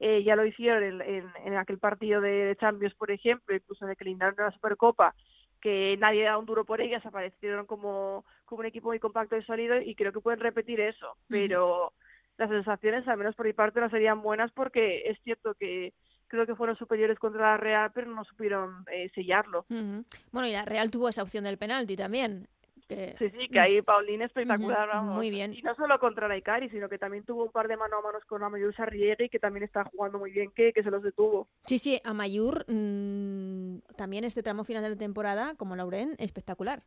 eh, 0.00 0.22
ya 0.24 0.36
lo 0.36 0.46
hicieron 0.46 1.02
en, 1.02 1.30
en, 1.44 1.56
aquel 1.56 1.78
partido 1.78 2.20
de, 2.20 2.56
Champions, 2.58 2.94
por 2.94 3.10
ejemplo, 3.10 3.54
incluso 3.54 3.84
de 3.84 3.94
que 3.94 4.04
lindaron 4.04 4.36
la 4.38 4.52
Supercopa, 4.52 5.14
que 5.60 5.96
nadie 5.98 6.24
da 6.24 6.38
un 6.38 6.46
duro 6.46 6.64
por 6.64 6.80
ellas, 6.80 7.04
aparecieron 7.04 7.66
como, 7.66 8.24
como 8.48 8.60
un 8.60 8.66
equipo 8.66 8.88
muy 8.88 8.98
compacto 8.98 9.36
y 9.36 9.42
sólido 9.44 9.80
y 9.80 9.94
creo 9.94 10.12
que 10.12 10.20
pueden 10.20 10.40
repetir 10.40 10.80
eso, 10.80 11.16
pero 11.28 11.92
las 12.36 12.48
sensaciones, 12.48 13.06
al 13.06 13.18
menos 13.18 13.34
por 13.34 13.46
mi 13.46 13.52
parte, 13.52 13.80
no 13.80 13.90
serían 13.90 14.22
buenas 14.22 14.50
porque 14.52 15.02
es 15.06 15.18
cierto 15.22 15.54
que 15.54 15.92
creo 16.28 16.46
que 16.46 16.54
fueron 16.54 16.76
superiores 16.76 17.18
contra 17.18 17.52
la 17.52 17.56
Real, 17.56 17.90
pero 17.94 18.10
no 18.10 18.24
supieron 18.24 18.84
eh, 18.92 19.10
sellarlo. 19.14 19.64
Bueno, 19.68 20.48
y 20.48 20.52
la 20.52 20.64
Real 20.64 20.90
tuvo 20.90 21.08
esa 21.08 21.22
opción 21.22 21.44
del 21.44 21.58
penalti 21.58 21.96
también. 21.96 22.48
Sí, 22.88 23.30
sí, 23.30 23.48
que 23.48 23.60
ahí 23.60 23.82
Paulín 23.82 24.22
espectacular, 24.22 24.88
vamos. 24.88 25.16
Muy 25.16 25.28
bien. 25.28 25.52
Y 25.52 25.60
no 25.60 25.74
solo 25.74 25.98
contra 25.98 26.26
Naikari, 26.26 26.70
sino 26.70 26.88
que 26.88 26.96
también 26.96 27.22
tuvo 27.22 27.44
un 27.44 27.50
par 27.50 27.68
de 27.68 27.76
mano 27.76 27.98
a 27.98 28.02
manos 28.02 28.24
con 28.24 28.42
Amayur 28.42 28.74
Sarriegui, 28.74 29.28
que 29.28 29.38
también 29.38 29.64
está 29.64 29.84
jugando 29.84 30.18
muy 30.18 30.30
bien, 30.30 30.50
que, 30.52 30.72
que 30.72 30.82
se 30.82 30.90
los 30.90 31.02
detuvo. 31.02 31.48
Sí, 31.66 31.78
sí, 31.78 32.00
Amayur 32.02 32.64
mmm, 32.66 33.80
también 33.94 34.24
este 34.24 34.42
tramo 34.42 34.64
final 34.64 34.82
de 34.82 34.90
la 34.90 34.96
temporada, 34.96 35.54
como 35.56 35.76
Lauren, 35.76 36.14
espectacular. 36.18 36.82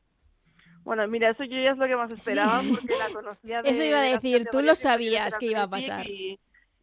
Bueno, 0.84 1.08
mira, 1.08 1.30
eso 1.30 1.44
yo 1.44 1.58
ya 1.62 1.72
es 1.72 1.78
lo 1.78 1.88
que 1.88 1.96
más 1.96 2.12
esperaba, 2.12 2.62
porque 2.70 2.96
la 2.98 3.14
conocía 3.14 3.62
de, 3.64 3.70
Eso 3.70 3.84
iba 3.84 4.00
a 4.00 4.04
decir, 4.04 4.48
tú 4.52 4.62
lo 4.62 4.76
sabías 4.76 5.38
que 5.38 5.48
iba 5.48 5.64
a 5.64 5.70
pasar. 5.70 6.06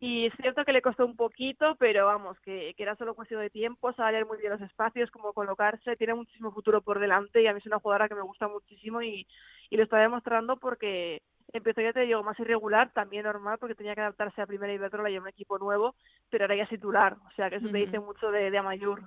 Y 0.00 0.26
es 0.26 0.32
cierto 0.40 0.64
que 0.64 0.72
le 0.72 0.80
costó 0.80 1.04
un 1.04 1.16
poquito, 1.16 1.74
pero 1.76 2.06
vamos, 2.06 2.38
que, 2.40 2.72
que 2.76 2.82
era 2.84 2.94
solo 2.94 3.16
cuestión 3.16 3.40
de 3.40 3.50
tiempo, 3.50 3.92
saber 3.94 4.26
muy 4.26 4.38
bien 4.38 4.52
los 4.52 4.60
espacios, 4.60 5.10
cómo 5.10 5.32
colocarse, 5.32 5.96
tiene 5.96 6.14
muchísimo 6.14 6.52
futuro 6.52 6.80
por 6.82 7.00
delante 7.00 7.42
y 7.42 7.48
a 7.48 7.52
mí 7.52 7.58
es 7.58 7.66
una 7.66 7.80
jugadora 7.80 8.08
que 8.08 8.14
me 8.14 8.22
gusta 8.22 8.46
muchísimo 8.46 9.02
y, 9.02 9.26
y 9.70 9.76
lo 9.76 9.82
está 9.82 9.98
demostrando 9.98 10.56
porque 10.56 11.20
empezó 11.52 11.80
ya 11.80 11.92
te 11.92 12.00
digo 12.00 12.22
más 12.22 12.38
irregular, 12.38 12.92
también 12.92 13.24
normal 13.24 13.58
porque 13.58 13.74
tenía 13.74 13.96
que 13.96 14.02
adaptarse 14.02 14.40
a 14.40 14.46
primera 14.46 14.72
y 14.72 14.78
la 14.78 15.10
y 15.10 15.16
a 15.16 15.20
un 15.20 15.28
equipo 15.28 15.58
nuevo, 15.58 15.96
pero 16.30 16.44
ahora 16.44 16.54
ya 16.54 16.62
es 16.62 16.68
titular, 16.68 17.16
o 17.26 17.30
sea 17.34 17.50
que 17.50 17.56
eso 17.56 17.68
te 17.68 17.78
dice 17.78 17.98
mucho 17.98 18.30
de, 18.30 18.52
de 18.52 18.58
Amayur. 18.58 19.02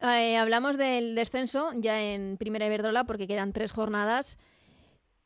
Eh, 0.00 0.36
hablamos 0.36 0.76
del 0.76 1.14
descenso 1.14 1.72
ya 1.74 2.00
en 2.00 2.36
Primera 2.36 2.66
Iberdrola 2.66 3.04
porque 3.04 3.26
quedan 3.26 3.52
tres 3.52 3.72
jornadas. 3.72 4.38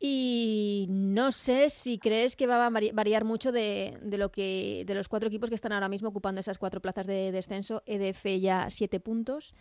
Y 0.05 0.87
no 0.89 1.31
sé 1.31 1.71
si 1.71 1.99
crees 1.99 2.35
que 2.35 2.49
va 2.49 2.67
a 2.67 2.71
variar 2.71 3.25
mucho 3.25 3.53
de, 3.53 3.97
de, 4.03 4.19
lo 4.19 4.33
que 4.33 4.83
de 4.85 4.95
los 4.95 5.09
cuatro 5.09 5.29
equipos 5.29 5.49
que 5.49 5.55
están 5.55 5.73
ahora 5.73 5.89
mismo 5.89 6.09
ocupando 6.09 6.41
esas 6.41 6.59
cuatro 6.59 6.81
plazas 6.81 7.07
de 7.07 7.31
descenso. 7.31 7.85
EDF 7.87 8.27
ya 8.41 8.69
siete 8.69 8.99
puntos 8.99 9.55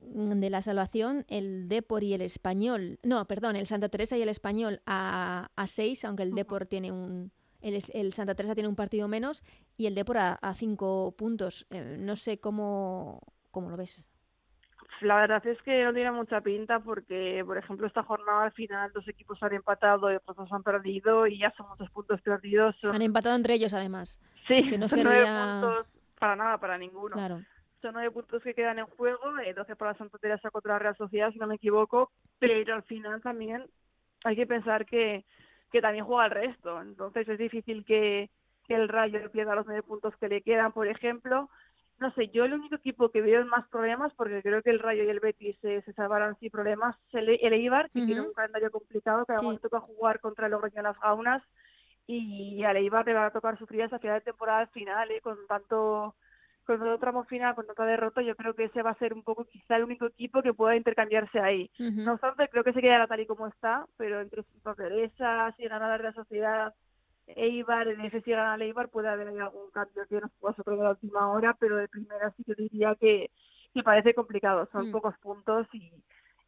mm, 0.00 0.40
de 0.40 0.48
la 0.48 0.62
salvación, 0.62 1.26
el 1.28 1.68
Depor 1.68 2.02
y 2.02 2.14
el 2.14 2.22
Español, 2.22 2.98
no, 3.02 3.26
perdón, 3.26 3.56
el 3.56 3.66
Santa 3.66 3.90
Teresa 3.90 4.16
y 4.16 4.22
el 4.22 4.30
Español 4.30 4.80
a, 4.86 5.50
a 5.54 5.66
seis, 5.66 6.02
aunque 6.06 6.22
el 6.22 6.34
Depor 6.34 6.64
tiene 6.64 6.90
un, 6.90 7.30
el, 7.60 7.78
el, 7.92 8.12
Santa 8.14 8.34
Teresa 8.34 8.54
tiene 8.54 8.68
un 8.70 8.76
partido 8.76 9.06
menos 9.06 9.42
y 9.76 9.84
el 9.84 9.94
Depor 9.94 10.16
a, 10.16 10.32
a 10.32 10.54
cinco 10.54 11.14
puntos. 11.18 11.66
Eh, 11.68 11.98
no 12.00 12.16
sé 12.16 12.38
cómo, 12.40 13.20
cómo 13.50 13.68
lo 13.68 13.76
ves. 13.76 14.13
La 15.00 15.16
verdad 15.16 15.44
es 15.46 15.60
que 15.62 15.84
no 15.84 15.92
tiene 15.92 16.10
mucha 16.10 16.40
pinta 16.40 16.80
porque, 16.80 17.42
por 17.44 17.58
ejemplo, 17.58 17.86
esta 17.86 18.02
jornada 18.02 18.44
al 18.44 18.52
final 18.52 18.92
dos 18.92 19.06
equipos 19.08 19.42
han 19.42 19.52
empatado 19.52 20.10
y 20.12 20.16
otros 20.16 20.36
dos 20.36 20.52
han 20.52 20.62
perdido 20.62 21.26
y 21.26 21.38
ya 21.38 21.52
son 21.56 21.68
muchos 21.68 21.90
puntos 21.90 22.20
perdidos. 22.22 22.76
Han 22.84 23.02
empatado 23.02 23.36
entre 23.36 23.54
ellos 23.54 23.74
además. 23.74 24.20
Sí, 24.46 24.66
que 24.68 24.78
no 24.78 24.88
son 24.88 25.02
nueve 25.04 25.24
puntos 25.24 25.86
para 26.18 26.36
nada, 26.36 26.58
para 26.58 26.78
ninguno. 26.78 27.14
Claro. 27.14 27.42
Son 27.82 27.92
nueve 27.92 28.10
puntos 28.10 28.42
que 28.42 28.54
quedan 28.54 28.78
en 28.78 28.86
juego, 28.86 29.38
eh, 29.40 29.52
12 29.52 29.76
para 29.76 29.94
Santa 29.94 30.18
Teresa 30.18 30.50
contra 30.50 30.74
la 30.74 30.78
Real 30.78 30.96
Sociedad, 30.96 31.30
si 31.32 31.38
no 31.38 31.46
me 31.46 31.56
equivoco, 31.56 32.10
pero 32.38 32.74
al 32.74 32.82
final 32.84 33.20
también 33.20 33.66
hay 34.24 34.36
que 34.36 34.46
pensar 34.46 34.86
que, 34.86 35.24
que 35.70 35.82
también 35.82 36.04
juega 36.04 36.26
el 36.26 36.30
resto. 36.30 36.80
Entonces 36.80 37.28
es 37.28 37.38
difícil 37.38 37.84
que, 37.84 38.30
que 38.66 38.74
el 38.74 38.88
Rayo 38.88 39.30
pierda 39.30 39.54
los 39.54 39.66
nueve 39.66 39.82
puntos 39.82 40.16
que 40.16 40.28
le 40.28 40.40
quedan, 40.40 40.72
por 40.72 40.86
ejemplo 40.86 41.50
no 41.98 42.12
sé, 42.12 42.28
yo 42.28 42.44
el 42.44 42.54
único 42.54 42.74
equipo 42.74 43.10
que 43.10 43.22
veo 43.22 43.44
más 43.46 43.66
problemas, 43.68 44.12
porque 44.14 44.42
creo 44.42 44.62
que 44.62 44.70
el 44.70 44.80
Rayo 44.80 45.04
y 45.04 45.08
el 45.08 45.20
Betis 45.20 45.56
se, 45.60 45.82
se 45.82 45.92
salvarán 45.92 46.36
sin 46.38 46.50
problemas, 46.50 46.96
el, 47.12 47.28
el 47.28 47.52
Eibar, 47.52 47.90
que 47.90 48.04
tiene 48.04 48.20
un 48.20 48.32
calendario 48.32 48.70
complicado, 48.70 49.24
que 49.24 49.34
además 49.34 49.60
toca 49.60 49.80
jugar 49.80 50.20
contra 50.20 50.46
el 50.46 50.52
Logroño 50.52 50.78
en 50.78 50.84
las 50.84 50.98
Gaunas, 50.98 51.42
y 52.06 52.62
al 52.64 52.76
Eibar 52.76 53.06
le 53.06 53.14
va 53.14 53.26
a 53.26 53.30
tocar 53.30 53.58
sufrir 53.58 53.82
esa 53.82 53.98
final 53.98 54.18
de 54.18 54.24
temporada 54.24 54.66
final, 54.68 55.10
¿eh? 55.10 55.20
con 55.20 55.38
tanto 55.46 56.14
con 56.64 56.78
todo 56.78 56.98
tramo 56.98 57.24
final, 57.24 57.54
con 57.54 57.66
tanta 57.66 57.84
derrota, 57.84 58.22
yo 58.22 58.34
creo 58.36 58.54
que 58.54 58.64
ese 58.64 58.82
va 58.82 58.90
a 58.90 58.98
ser 58.98 59.12
un 59.12 59.22
poco 59.22 59.44
quizá 59.44 59.76
el 59.76 59.84
único 59.84 60.06
equipo 60.06 60.42
que 60.42 60.54
pueda 60.54 60.76
intercambiarse 60.76 61.38
ahí. 61.38 61.70
No 61.78 62.14
obstante, 62.14 62.48
creo 62.48 62.64
que 62.64 62.72
se 62.72 62.80
quedará 62.80 63.06
tal 63.06 63.20
y 63.20 63.26
como 63.26 63.46
está, 63.46 63.86
pero 63.98 64.20
entre 64.22 64.44
Teresa, 64.76 65.54
si 65.56 65.68
gana 65.68 65.98
la 65.98 66.12
Sociedad, 66.12 66.74
Eibar, 67.26 67.88
en 67.88 68.00
ese 68.02 68.20
si 68.22 68.30
gana 68.30 68.62
Eibar 68.62 68.88
puede 68.88 69.08
haber 69.08 69.28
algún 69.28 69.70
cambio 69.72 70.06
que 70.08 70.20
nos 70.20 70.30
pueda 70.32 70.54
sorprender 70.54 70.84
a 70.84 70.88
la 70.88 70.94
última 70.94 71.32
hora, 71.32 71.56
pero 71.58 71.76
de 71.76 71.88
primera 71.88 72.32
sí 72.36 72.44
que 72.44 72.54
diría 72.54 72.94
que, 73.00 73.30
que 73.72 73.82
parece 73.82 74.14
complicado, 74.14 74.68
son 74.72 74.88
mm. 74.88 74.92
pocos 74.92 75.16
puntos 75.18 75.66
y, 75.72 75.92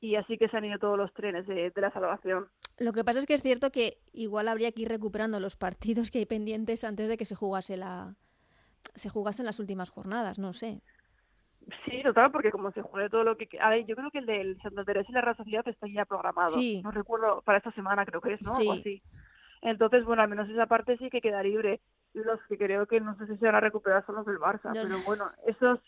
y 0.01 0.17
así 0.17 0.37
que 0.37 0.49
se 0.49 0.57
han 0.57 0.65
ido 0.65 0.79
todos 0.79 0.99
los 0.99 1.13
trenes 1.15 1.47
de, 1.47 1.71
de, 1.71 1.81
la 1.81 1.91
salvación. 1.93 2.49
Lo 2.79 2.93
que 2.93 3.05
pasa 3.05 3.21
es 3.21 3.27
que 3.27 3.35
es 3.35 3.43
cierto 3.43 3.71
que 3.71 3.99
igual 4.13 4.49
habría 4.49 4.73
que 4.73 4.83
ir 4.83 4.89
recuperando 4.89 5.41
los 5.41 5.57
partidos 5.57 6.11
que 6.11 6.19
hay 6.19 6.27
pendientes 6.27 6.85
antes 6.85 7.09
de 7.09 7.17
que 7.17 7.25
se 7.25 7.35
jugase 7.35 7.77
la 7.77 8.15
se 8.95 9.09
jugasen 9.09 9.47
las 9.47 9.59
últimas 9.59 9.91
jornadas, 9.91 10.39
no 10.39 10.53
sé. 10.53 10.81
Sí, 11.85 12.03
total, 12.03 12.31
porque 12.31 12.53
como 12.53 12.71
se 12.71 12.83
juegue 12.83 13.11
todo 13.11 13.25
lo 13.25 13.37
que... 13.37 13.49
A 13.61 13.71
ver, 13.71 13.85
yo 13.87 13.97
creo 13.97 14.11
que 14.11 14.19
el 14.19 14.27
del 14.27 14.61
Santa 14.63 14.85
Teresa 14.85 15.09
y 15.11 15.13
la 15.13 15.21
Real 15.21 15.37
Sociedad 15.37 15.67
está 15.67 15.89
ya 15.89 16.05
programado. 16.05 16.51
Sí. 16.51 16.81
No 16.83 16.93
recuerdo, 16.93 17.43
para 17.43 17.59
esta 17.59 17.73
semana 17.73 18.07
creo 18.07 18.21
que 18.21 18.35
es, 18.35 18.43
¿no? 18.43 18.55
Sí. 18.55 18.63
Algo 18.63 18.81
así. 18.81 19.03
Entonces, 19.63 20.05
bueno, 20.05 20.23
al 20.23 20.29
menos 20.29 20.49
esa 20.49 20.67
parte 20.67 20.97
sí 20.99 21.11
que 21.11 21.21
queda 21.21 21.43
libre. 21.43 21.81
Los 22.13 22.41
que 22.49 22.57
creo 22.57 22.87
que 22.87 23.01
no 23.01 23.17
sé 23.19 23.27
si 23.27 23.37
se 23.37 23.47
van 23.47 23.57
a 23.57 23.61
recuperar 23.61 24.05
son 24.07 24.17
los 24.17 24.27
del 24.27 24.39
Barça, 24.39 24.71
pero 24.73 24.99
bueno, 25.05 25.31
esos... 25.47 25.81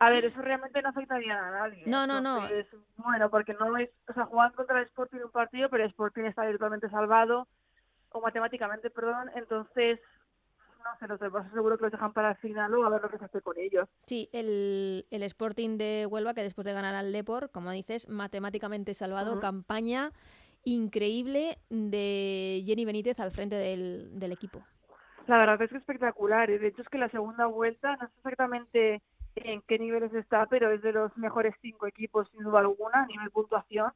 A 0.00 0.10
ver, 0.10 0.24
eso 0.24 0.40
realmente 0.40 0.80
no 0.80 0.90
afectaría 0.90 1.36
a 1.36 1.50
nadie. 1.50 1.82
No, 1.86 2.06
no, 2.06 2.20
no. 2.20 2.48
Bueno, 2.96 3.30
porque 3.30 3.54
no 3.54 3.76
es... 3.76 3.90
O 4.08 4.12
sea, 4.12 4.26
juegan 4.26 4.52
contra 4.52 4.78
el 4.78 4.86
Sporting 4.86 5.18
un 5.24 5.30
partido, 5.32 5.68
pero 5.68 5.82
el 5.82 5.90
Sporting 5.90 6.22
está 6.22 6.46
virtualmente 6.46 6.88
salvado, 6.88 7.48
o 8.10 8.20
matemáticamente, 8.20 8.90
perdón, 8.90 9.30
entonces 9.34 10.00
no 10.78 10.98
sé, 10.98 11.08
los 11.08 11.20
del 11.20 11.30
Barça 11.30 11.52
seguro 11.52 11.76
que 11.76 11.84
los 11.84 11.92
dejan 11.92 12.12
para 12.12 12.30
el 12.30 12.36
final 12.36 12.74
o 12.74 12.84
a 12.84 12.90
ver 12.90 13.02
lo 13.02 13.10
que 13.10 13.18
se 13.18 13.24
hace 13.24 13.40
con 13.40 13.58
ellos. 13.58 13.88
Sí, 14.06 14.28
el, 14.32 15.06
el 15.10 15.22
Sporting 15.24 15.76
de 15.76 16.06
Huelva, 16.06 16.34
que 16.34 16.42
después 16.42 16.64
de 16.64 16.72
ganar 16.72 16.94
al 16.94 17.12
Depor, 17.12 17.50
como 17.50 17.70
dices, 17.70 18.08
matemáticamente 18.08 18.94
salvado, 18.94 19.40
campaña 19.40 20.12
increíble 20.72 21.58
de 21.70 22.62
Jenny 22.64 22.84
Benítez 22.84 23.18
al 23.20 23.30
frente 23.30 23.56
del, 23.56 24.18
del 24.18 24.32
equipo. 24.32 24.62
La 25.26 25.38
verdad 25.38 25.60
es 25.60 25.70
que 25.70 25.76
espectacular. 25.76 26.50
Y 26.50 26.58
de 26.58 26.68
hecho 26.68 26.82
es 26.82 26.88
que 26.88 26.98
la 26.98 27.10
segunda 27.10 27.46
vuelta, 27.46 27.96
no 27.96 28.08
sé 28.08 28.14
exactamente 28.16 29.02
en 29.36 29.62
qué 29.62 29.78
niveles 29.78 30.12
está, 30.14 30.46
pero 30.46 30.70
es 30.72 30.82
de 30.82 30.92
los 30.92 31.16
mejores 31.16 31.54
cinco 31.60 31.86
equipos 31.86 32.28
sin 32.30 32.42
duda 32.42 32.60
alguna 32.60 33.02
a 33.02 33.06
nivel 33.06 33.30
puntuación. 33.30 33.92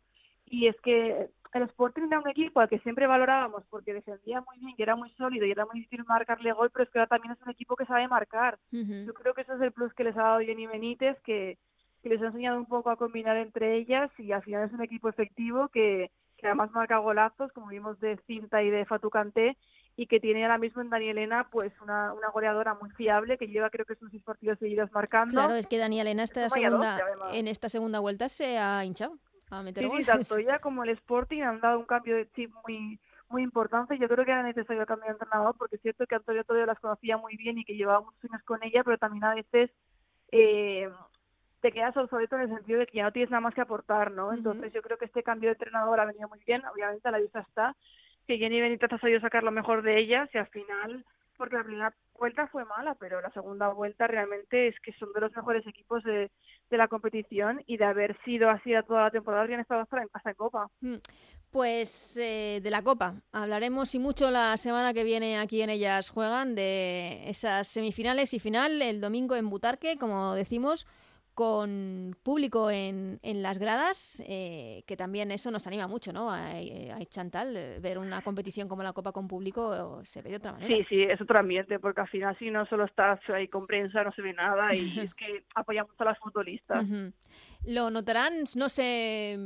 Y 0.46 0.66
es 0.66 0.76
que 0.82 1.30
el 1.54 1.62
Sporting 1.62 2.02
era 2.02 2.20
un 2.20 2.28
equipo 2.28 2.61
al 2.61 2.68
que 2.68 2.78
siempre 2.80 3.06
valorábamos 3.06 3.64
porque 3.70 3.94
defendía 3.94 4.42
muy 4.42 4.58
bien, 4.58 4.76
que 4.76 4.82
era 4.82 4.96
muy 4.96 5.11
sólido 5.12 5.46
y 5.46 5.50
era 5.50 5.64
muy 5.64 5.80
difícil 5.80 6.04
marcarle 6.04 6.52
gol, 6.52 6.70
pero 6.70 6.85
es 6.85 6.90
que 6.90 6.98
ahora 6.98 7.08
también 7.08 7.32
es 7.32 7.42
un 7.42 7.50
equipo 7.50 7.76
que 7.76 7.87
sabe 7.87 8.06
marcar. 8.08 8.58
Yo 8.70 9.14
creo 9.14 9.35
que 9.35 9.42
eso 9.42 9.54
es 9.54 9.61
el 9.62 9.72
plus 9.72 9.92
que 9.94 10.04
les 10.04 10.16
ha 10.16 10.22
dado 10.22 10.40
Jenny 10.40 10.66
Benítez, 10.66 11.18
que, 11.22 11.58
que 12.02 12.08
les 12.11 12.20
ha 12.20 12.26
enseñado 12.26 12.58
un 12.58 12.66
poco 12.66 12.90
a 12.90 12.96
combinar 12.96 13.37
entre 13.38 13.76
ellas 13.76 14.11
y 14.18 14.32
al 14.32 14.42
final 14.42 14.66
es 14.66 14.72
un 14.72 14.82
equipo 14.82 15.08
efectivo 15.08 15.68
que, 15.68 16.11
que 16.42 16.48
además 16.48 16.72
marca 16.72 16.98
golazos, 16.98 17.52
como 17.52 17.68
vimos 17.68 17.98
de 18.00 18.18
Cinta 18.26 18.62
y 18.64 18.68
de 18.68 18.85
Fatucante, 18.85 19.57
y 19.96 20.09
que 20.09 20.18
tiene 20.18 20.42
ahora 20.42 20.59
mismo 20.59 20.83
en 20.83 20.90
Danielena 20.90 21.48
pues 21.50 21.72
una, 21.81 22.12
una 22.12 22.31
goleadora 22.31 22.74
muy 22.74 22.90
fiable 22.90 23.38
que 23.38 23.46
lleva 23.46 23.70
creo 23.70 23.87
que 23.87 23.94
son 23.94 24.11
seis 24.11 24.24
partidos 24.24 24.59
seguidos 24.59 24.90
marcando. 24.92 25.33
Claro, 25.33 25.55
es 25.55 25.68
que 25.68 25.78
Danielena 25.78 26.24
esta 26.24 26.50
segunda, 26.50 27.00
en 27.33 27.46
esta 27.46 27.68
segunda 27.68 28.00
vuelta 28.00 28.28
se 28.28 28.59
ha 28.59 28.85
hinchado 28.85 29.18
a 29.50 29.62
meter 29.62 29.85
sí, 29.85 29.88
goles. 29.88 30.07
Sí, 30.07 30.12
tanto 30.12 30.37
ella 30.38 30.59
como 30.59 30.83
el 30.83 30.90
Sporting 30.90 31.42
han 31.42 31.61
dado 31.61 31.78
un 31.78 31.87
cambio 31.87 32.16
de 32.16 32.28
chip 32.33 32.52
muy 32.66 32.98
muy 33.28 33.42
importante. 33.42 33.96
Yo 33.96 34.09
creo 34.09 34.24
que 34.24 34.33
era 34.33 34.42
necesario 34.42 34.83
el 34.83 34.87
cambio 34.87 35.07
de 35.07 35.12
entrenador 35.12 35.55
porque 35.57 35.76
es 35.76 35.83
cierto 35.83 36.07
que 36.07 36.16
Antonio 36.16 36.44
todavía 36.44 36.66
las 36.66 36.81
conocía 36.81 37.16
muy 37.16 37.37
bien 37.37 37.57
y 37.57 37.64
que 37.64 37.76
llevaba 37.76 38.02
muchos 38.02 38.31
años 38.31 38.42
con 38.44 38.62
ella, 38.62 38.83
pero 38.85 38.98
también 38.98 39.24
a 39.24 39.35
veces 39.35 39.70
eh, 40.33 40.90
te 41.62 41.72
quedas 41.72 41.96
obsoleto 41.96 42.37
en 42.37 42.42
el 42.42 42.48
sentido 42.48 42.81
de 42.81 42.87
que 42.87 42.98
ya 42.98 43.05
no 43.05 43.12
tienes 43.12 43.31
nada 43.31 43.40
más 43.40 43.55
que 43.55 43.61
aportar, 43.61 44.11
¿no? 44.11 44.33
Entonces 44.33 44.72
yo 44.72 44.83
creo 44.83 44.98
que 44.98 45.05
este 45.05 45.22
cambio 45.22 45.48
de 45.48 45.55
entrenador 45.55 46.01
ha 46.01 46.05
venido 46.05 46.29
muy 46.29 46.40
bien, 46.44 46.61
obviamente 46.66 47.09
a 47.09 47.12
la 47.12 47.20
vista 47.20 47.40
está 47.40 47.77
que 48.27 48.38
Jenny 48.38 48.61
Benítez 48.61 48.92
ha 48.92 48.98
sabido 48.98 49.20
sacar 49.20 49.42
lo 49.42 49.53
mejor 49.53 49.83
de 49.83 49.98
ellas 49.98 50.29
y 50.35 50.38
al 50.38 50.48
final, 50.48 51.05
porque 51.37 51.57
la 51.57 51.64
primera 51.64 51.94
vuelta 52.18 52.48
fue 52.48 52.64
mala, 52.64 52.94
pero 52.96 53.20
la 53.20 53.31
segunda 53.31 53.68
vuelta 53.68 54.07
realmente 54.07 54.68
es 54.68 54.79
que 54.81 54.92
son 54.94 55.12
de 55.12 55.20
los 55.20 55.35
mejores 55.35 55.66
equipos 55.66 56.03
de, 56.05 56.31
de 56.70 56.77
la 56.77 56.88
competición 56.88 57.62
y 57.66 57.77
de 57.77 57.85
haber 57.85 58.16
sido 58.25 58.51
así 58.51 58.75
a 58.75 58.83
toda 58.83 59.05
la 59.05 59.11
temporada 59.11 59.42
habrían 59.42 59.61
estado 59.61 59.83
hasta 59.83 60.03
en, 60.03 60.09
hasta 60.12 60.35
Copa. 60.35 60.68
Mm. 60.81 60.96
Pues 61.51 62.16
eh, 62.16 62.61
de 62.62 62.70
la 62.70 62.83
Copa. 62.83 63.14
Hablaremos 63.31 63.94
y 63.94 63.98
mucho 63.98 64.31
la 64.31 64.57
semana 64.57 64.94
que 64.94 65.05
viene 65.05 65.38
aquí 65.38 65.62
en 65.62 65.70
Ellas 65.70 66.11
Juegan 66.11 66.55
de 66.55 67.29
esas 67.29 67.68
semifinales 67.68 68.33
y 68.35 68.40
final 68.40 68.81
el 68.81 69.01
domingo 69.01 69.37
en 69.37 69.51
Butarque, 69.51 69.98
como 69.98 70.35
decimos 70.35 70.87
con 71.35 72.16
público 72.23 72.71
en, 72.71 73.18
en 73.23 73.42
las 73.42 73.59
gradas, 73.59 74.23
eh, 74.27 74.85
que 74.87 74.97
también 74.97 75.31
eso 75.31 75.51
nos 75.51 75.66
anima 75.66 75.87
mucho, 75.87 76.12
¿no? 76.12 76.31
A, 76.31 76.51
a 76.51 77.05
Chantal, 77.07 77.57
eh, 77.57 77.79
ver 77.81 77.99
una 77.99 78.23
competición 78.23 78.68
como 78.68 78.83
la 78.83 78.92
Copa 78.92 79.12
con 79.12 79.29
público 79.29 80.01
se 80.05 80.23
ve 80.23 80.31
de 80.31 80.37
otra 80.37 80.53
manera. 80.53 80.75
Sí, 80.75 80.85
sí, 80.88 81.03
es 81.03 81.21
otro 81.21 81.38
ambiente, 81.38 81.79
porque 81.79 82.03
al 82.03 82.09
final 82.09 82.37
si 82.38 82.51
no 82.51 82.66
solo 82.66 82.85
estás 82.85 83.21
ahí 83.31 83.49
con 83.49 83.66
prensa 83.66 84.05
no 84.05 84.12
se 84.12 84.23
ve 84.23 84.33
nada 84.35 84.75
y 84.75 84.81
es 85.01 85.14
que 85.14 85.45
apoyamos 85.55 85.95
a 85.99 86.05
las 86.05 86.18
futbolistas. 86.18 86.85
Uh 86.85 86.88
-huh. 86.88 87.12
Lo 87.66 87.90
notarán, 87.90 88.45
no 88.57 88.68
sé 88.68 89.38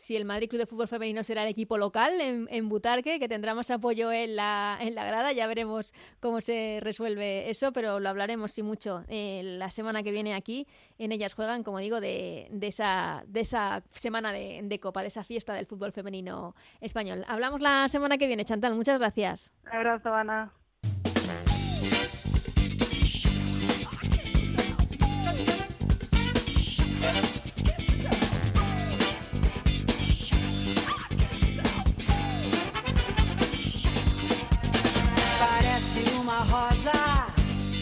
si 0.00 0.16
el 0.16 0.24
Madrid 0.24 0.48
Club 0.48 0.60
de 0.60 0.66
Fútbol 0.66 0.88
Femenino 0.88 1.22
será 1.22 1.42
el 1.42 1.48
equipo 1.48 1.76
local 1.76 2.20
en, 2.20 2.68
Butarque, 2.68 3.18
que 3.18 3.28
tendrá 3.28 3.54
más 3.54 3.70
apoyo 3.70 4.10
en 4.10 4.36
la, 4.36 4.78
en 4.80 4.94
la 4.94 5.04
grada. 5.04 5.32
Ya 5.32 5.46
veremos 5.46 5.92
cómo 6.20 6.40
se 6.40 6.78
resuelve 6.82 7.50
eso, 7.50 7.72
pero 7.72 8.00
lo 8.00 8.08
hablaremos 8.08 8.52
sí 8.52 8.62
mucho 8.62 9.04
eh, 9.08 9.42
la 9.44 9.70
semana 9.70 10.02
que 10.02 10.10
viene 10.10 10.34
aquí. 10.34 10.66
En 10.98 11.12
ellas 11.12 11.34
juegan, 11.34 11.62
como 11.62 11.78
digo, 11.78 12.00
de, 12.00 12.48
de 12.50 12.66
esa, 12.66 13.22
de 13.26 13.40
esa 13.40 13.82
semana 13.92 14.32
de, 14.32 14.60
de, 14.64 14.80
Copa, 14.80 15.02
de 15.02 15.08
esa 15.08 15.24
fiesta 15.24 15.52
del 15.52 15.66
fútbol 15.66 15.92
femenino 15.92 16.54
español. 16.80 17.24
Hablamos 17.28 17.60
la 17.60 17.88
semana 17.88 18.16
que 18.16 18.26
viene, 18.26 18.44
Chantal. 18.44 18.74
Muchas 18.74 18.98
gracias. 18.98 19.52
Un 19.64 19.72
abrazo, 19.72 20.14
Ana. 20.14 20.52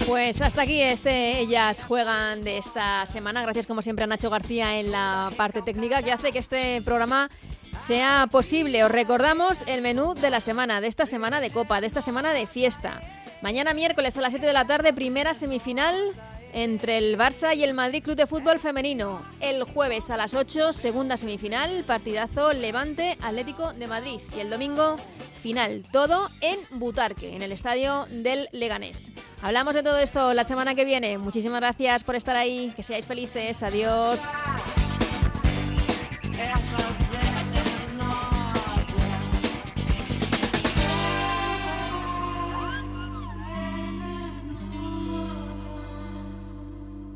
Pues 0.09 0.41
hasta 0.41 0.63
aquí 0.63 0.81
este 0.81 1.39
Ellas 1.39 1.85
Juegan 1.85 2.43
de 2.43 2.57
esta 2.57 3.05
semana. 3.05 3.43
Gracias 3.43 3.67
como 3.67 3.83
siempre 3.83 4.05
a 4.05 4.07
Nacho 4.07 4.31
García 4.31 4.81
en 4.81 4.91
la 4.91 5.31
parte 5.37 5.61
técnica 5.61 6.03
que 6.03 6.11
hace 6.11 6.33
que 6.33 6.39
este 6.39 6.81
programa 6.81 7.29
sea 7.79 8.27
posible. 8.31 8.83
Os 8.85 8.91
recordamos 8.91 9.65
el 9.67 9.83
menú 9.83 10.15
de 10.15 10.31
la 10.31 10.41
semana, 10.41 10.81
de 10.81 10.87
esta 10.87 11.05
semana 11.05 11.43
de 11.43 11.51
Copa, 11.51 11.83
de 11.83 11.89
esta 11.89 12.01
semana 12.01 12.33
de 12.33 12.47
fiesta. 12.47 13.03
Mañana 13.43 13.75
miércoles 13.75 14.17
a 14.17 14.23
las 14.23 14.33
7 14.33 14.47
de 14.47 14.53
la 14.55 14.67
tarde, 14.67 14.95
primera 14.95 15.35
semifinal 15.35 15.95
entre 16.55 16.97
el 16.97 17.19
Barça 17.19 17.55
y 17.55 17.63
el 17.63 17.75
Madrid 17.75 18.03
Club 18.03 18.17
de 18.17 18.27
Fútbol 18.27 18.59
Femenino. 18.59 19.23
El 19.41 19.63
jueves 19.65 20.09
a 20.09 20.17
las 20.17 20.33
8, 20.33 20.73
segunda 20.73 21.19
semifinal, 21.19 21.85
partidazo 21.87 22.55
Levante 22.55 23.19
Atlético 23.23 23.75
de 23.75 23.87
Madrid. 23.87 24.21
Y 24.35 24.41
el 24.41 24.49
domingo, 24.49 24.97
final. 25.39 25.85
Todo 25.93 26.29
en 26.41 26.59
Butarque, 26.79 27.35
en 27.35 27.43
el 27.43 27.53
estadio 27.53 28.07
del 28.11 28.49
Leganés. 28.53 29.13
Hablamos 29.43 29.75
de 29.75 29.83
todo 29.83 29.99
esto 29.99 30.35
la 30.35 30.45
semana 30.45 30.75
que 30.75 30.85
viene. 30.85 31.19
Muchísimas 31.19 31.61
gracias 31.61 32.05
por 32.05 32.15
estar 32.17 32.37
ahí. 32.37 32.73
Que 32.77 32.83
seáis 32.83 33.07
felices. 33.07 33.63
Adiós. 33.63 34.21